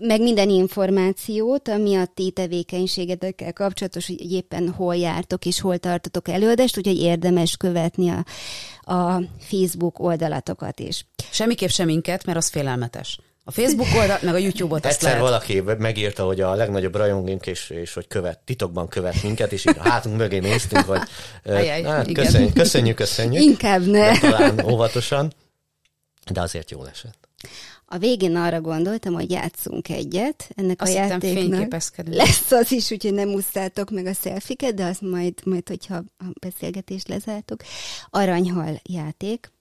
[0.00, 6.28] meg minden információt, ami a ti tevékenységetekkel kapcsolatos, hogy éppen hol jártok és hol tartotok
[6.28, 8.24] előadást, úgyhogy érdemes követni a,
[8.88, 11.06] a Facebook oldalatokat is.
[11.30, 13.18] Semmiképp sem minket, mert az félelmetes.
[13.44, 15.24] A Facebook oldal, meg a YouTube-ot azt Egyszer lehet.
[15.24, 19.76] valaki megírta, hogy a legnagyobb rajongunk, és, és hogy követ, titokban követ minket, és így
[19.78, 21.00] a hátunk mögé néztünk, hogy
[21.44, 23.42] Ajaj, hát, köszönjük, köszönjük, köszönjük.
[23.42, 24.12] Inkább ne.
[24.12, 25.32] De talán óvatosan,
[26.30, 27.28] de azért jól esett.
[27.90, 30.50] A végén arra gondoltam, hogy játszunk egyet.
[30.54, 35.00] Ennek azt a játéknak lesz az is, úgyhogy nem úsztátok meg a szelfiket, de azt
[35.00, 37.60] majd, majd hogyha a beszélgetést lezártok.
[38.10, 39.52] Aranyhal játék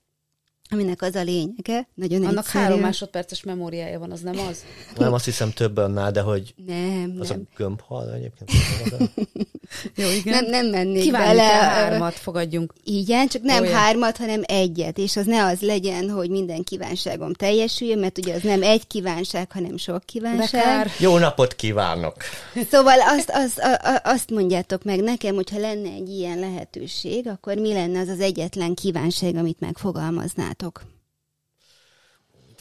[0.69, 2.63] aminek az a lényege, nagyon Annak egyszerű.
[2.63, 4.63] három másodperces memóriája van, az nem az?
[4.97, 7.47] Nem, azt hiszem több annál, de hogy nem, az nem.
[7.51, 8.51] a gömbhal egyébként.
[9.95, 10.33] Jó, igen.
[10.33, 11.43] Nem, nem mennék Kívánjuk bele.
[11.43, 12.73] hármat fogadjunk.
[12.83, 13.73] Igen, csak nem Olyan.
[13.73, 18.41] hármat, hanem egyet, és az ne az legyen, hogy minden kívánságom teljesüljön, mert ugye az
[18.41, 20.61] nem egy kívánság, hanem sok kívánság.
[20.63, 20.91] Bekár.
[20.99, 22.15] Jó napot kívánok!
[22.71, 23.61] Szóval azt, azt,
[24.03, 28.73] azt mondjátok meg nekem, hogyha lenne egy ilyen lehetőség, akkor mi lenne az az egyetlen
[28.73, 30.56] kívánság, amit megfogalmaznátok?
[30.57, 30.95] Csináltok?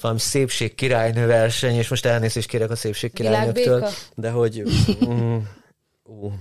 [0.01, 4.63] valami szépség királynő verseny, és most elnézést kérek a szépség királynőktől, de hogy
[5.07, 5.37] mm,
[6.03, 6.33] uh.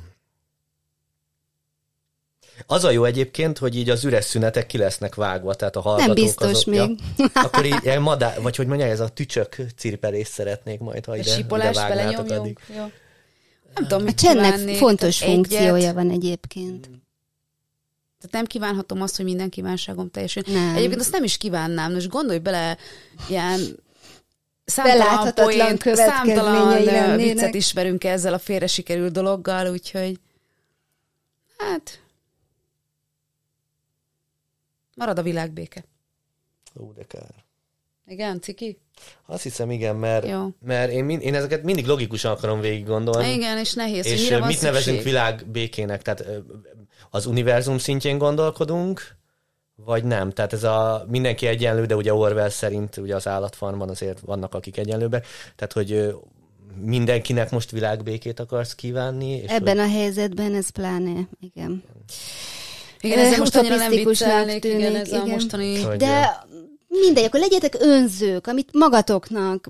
[2.65, 6.15] Az a jó egyébként, hogy így az üres szünetek ki lesznek vágva, tehát a hallgatók
[6.15, 6.99] Nem biztos azok, még.
[7.18, 11.15] Ja, akkor így ilyen madá, vagy hogy mondja, ez a tücsök cirpelés szeretnék majd, ha
[11.18, 12.60] ide, ide vágnátok addig.
[12.76, 12.82] Jó.
[13.73, 16.90] Nem tudom, mit A csendnek fontos funkciója van egyébként.
[18.26, 20.44] Tehát nem kívánhatom azt, hogy minden kívánságom teljesen.
[20.48, 20.76] Nem.
[20.76, 21.94] Egyébként azt nem is kívánnám.
[21.94, 22.78] Most gondolj bele,
[23.30, 23.60] ilyen
[24.66, 30.20] számtalan poént, számtalan viccet ismerünk ezzel a félre sikerült dologgal, úgyhogy
[31.58, 32.00] hát
[34.96, 35.86] Marad a világbéke.
[36.80, 37.44] Ó, de kár.
[38.08, 38.80] Igen, ciki?
[39.26, 40.48] Azt hiszem, igen, mert, Jó.
[40.60, 43.34] mert én, mind, én ezeket mindig logikusan akarom végig gondolni.
[43.34, 45.14] Igen, és nehéz, hogy És mire ö, van mit nevezünk szükség.
[45.14, 46.02] világbékének?
[46.02, 46.26] Tehát
[47.10, 49.15] az univerzum szintjén gondolkodunk,
[49.76, 50.32] vagy nem?
[50.32, 54.77] Tehát ez a mindenki egyenlő, de ugye Orwell szerint ugye az állatfarmban azért vannak, akik
[54.77, 55.27] egyenlőbbek.
[55.56, 56.15] Tehát, hogy
[56.82, 59.30] mindenkinek most világbékét akarsz kívánni.
[59.30, 61.84] És Ebben a helyzetben ez pláne, igen.
[62.99, 65.27] Igen, Ö, most annyira nem viccelnék, igen, tűnik, ez a igen.
[65.27, 65.82] mostani...
[65.82, 66.45] Hogy, De
[66.88, 69.69] mindegy, akkor legyetek önzők, amit magatoknak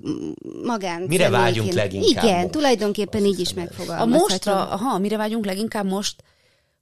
[0.63, 1.01] magán.
[1.01, 2.51] Mire vágyunk személyként- leginkább Igen, most?
[2.51, 3.89] tulajdonképpen Azt így is ez.
[3.89, 6.23] A mostra, aha, mire vágyunk leginkább most?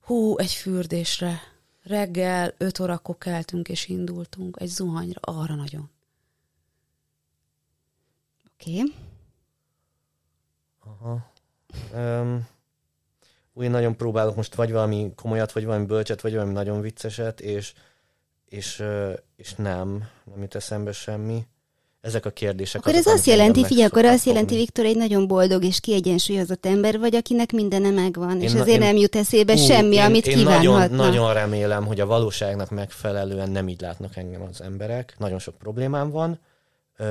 [0.04, 1.40] Hú, egy fürdésre.
[1.84, 4.58] Reggel öt órakor keltünk és indultunk.
[4.60, 5.90] Egy zuhanyra, arra nagyon.
[8.54, 8.82] Oké.
[8.82, 8.94] Okay.
[10.80, 11.32] Aha.
[11.94, 12.48] Um,
[13.54, 17.74] úgy nagyon próbálok most vagy valami komolyat, vagy valami bölcset, vagy valami nagyon vicceset, és,
[18.46, 18.84] és,
[19.36, 21.48] és nem, nem jut eszembe semmi.
[22.04, 22.82] Ezek a kérdések.
[22.82, 24.60] Akkor ez azt jelenti, figyelj, akkor azt jelenti, fogni.
[24.64, 28.80] Viktor, egy nagyon boldog és kiegyensúlyozott ember vagy, akinek mindene megvan, és Én na- azért
[28.82, 30.78] én- nem jut eszébe Hú, semmi, én, amit én kívánhatna.
[30.78, 35.16] nagyon, nagyon remélem, hogy a valóságnak megfelelően nem így látnak engem az emberek.
[35.18, 36.40] Nagyon sok problémám van,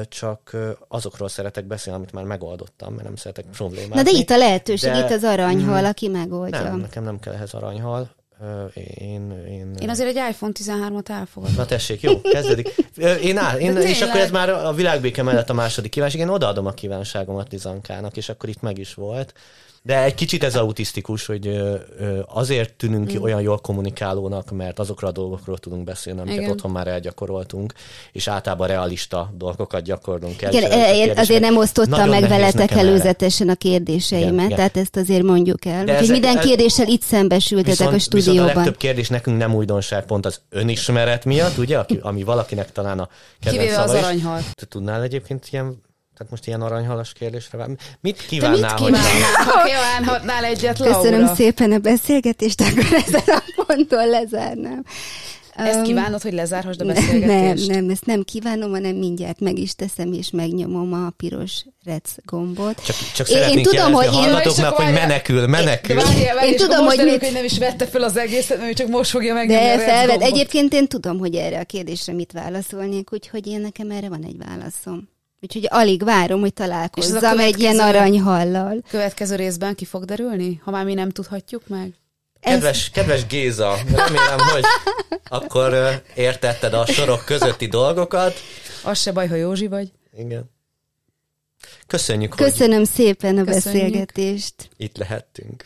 [0.09, 0.57] csak
[0.89, 3.95] azokról szeretek beszélni, amit már megoldottam, mert nem szeretek problémát.
[3.95, 5.85] Na de itt a lehetőség, De- itt az aranyhal, Mm.
[5.85, 6.63] aki megoldja.
[6.63, 8.11] Nem, nekem nem kell ehhez aranyhal.
[8.95, 11.57] Én, én, Én azért egy iPhone 13-at elfogadom.
[11.57, 12.69] Na tessék, jó, kezdődik.
[13.23, 16.21] Én, áll, én és akkor ez már a világbéke mellett a második kívánság.
[16.21, 19.35] Én odaadom a kívánságomat Lizankának, és akkor itt meg is volt.
[19.85, 21.61] De egy kicsit ez autisztikus, hogy
[22.27, 26.51] azért tűnünk ki olyan jól kommunikálónak, mert azokra a dolgokról tudunk beszélni, amiket Igen.
[26.51, 27.73] otthon már elgyakoroltunk,
[28.13, 30.53] és általában realista dolgokat gyakorlunk el.
[30.53, 32.89] Igen, ezek a én azért nem osztottam meg veletek nekem erre.
[32.89, 35.85] előzetesen a kérdéseimet, Igen, tehát ezt azért mondjuk el.
[35.85, 38.55] De Úgyhogy ezek- minden kérdéssel itt szembesültetek Viszont, a viszont a stúdióban.
[38.55, 43.09] legtöbb kérdés nekünk nem újdonság, pont az önismeret miatt, ugye, ami valakinek talán a
[43.41, 44.41] kedvenc Kivéve az aranyhal.
[44.69, 45.83] Tudnál egyébként ilyen,
[46.17, 47.67] tehát most ilyen aranyhalas kérdésre vár?
[47.69, 48.87] Mit Te mit kívánnál, hogy...
[48.93, 51.01] kívánnál, ha kívánhatnál egyet, Laura?
[51.01, 54.85] Köszönöm szépen a beszélgetést, akkor ezen a ponton lezárnám.
[55.57, 57.69] Ezt kívánod, hogy lezárhassd a Nem, beszélgetést?
[57.69, 62.85] nem, ezt nem kívánom, hanem mindjárt meg is teszem, és megnyomom a piros rec gombot.
[62.85, 65.97] Csak, csak Én- én tudom, hogy én- hallgatóknak, hogy menekül, menekül.
[65.97, 68.59] De várjál, várjál, Én tudom, hogy derül, mit- hogy nem is vette fel az egészet,
[68.61, 70.29] mert csak most fogja megnyomni De a red felvet, gombot.
[70.29, 74.37] egyébként én tudom, hogy erre a kérdésre mit válaszolnék, úgyhogy én nekem erre van egy
[74.49, 75.09] válaszom.
[75.43, 78.83] Úgyhogy alig várom, hogy ez találkozzam egy ilyen következő- aranyhallal.
[78.89, 81.95] Következő részben ki fog derülni, ha már mi nem tudhatjuk meg?
[82.41, 84.65] Kedves, kedves Géza, remélem, hogy
[85.29, 88.35] akkor értetted a sorok közötti dolgokat.
[88.85, 89.93] Az se baj, ha Józsi vagy.
[90.17, 90.51] Igen.
[91.87, 93.83] Köszönjük, hogy Köszönöm szépen a Köszönjük.
[93.83, 94.55] beszélgetést.
[94.77, 95.65] itt lehettünk.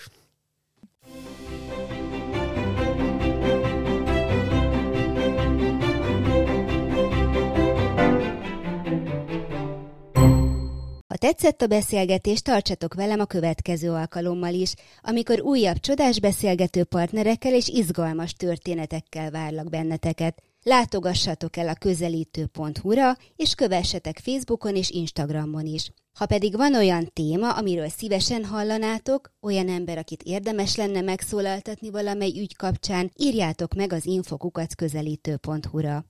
[11.16, 17.54] Ha tetszett a beszélgetés, tartsatok velem a következő alkalommal is, amikor újabb csodás beszélgető partnerekkel
[17.54, 20.42] és izgalmas történetekkel várlak benneteket.
[20.62, 25.92] Látogassatok el a közelítő.hu-ra, és kövessetek Facebookon és Instagramon is.
[26.18, 32.32] Ha pedig van olyan téma, amiről szívesen hallanátok, olyan ember, akit érdemes lenne megszólaltatni valamely
[32.40, 36.06] ügy kapcsán, írjátok meg az infokukat közelítő.hu-ra.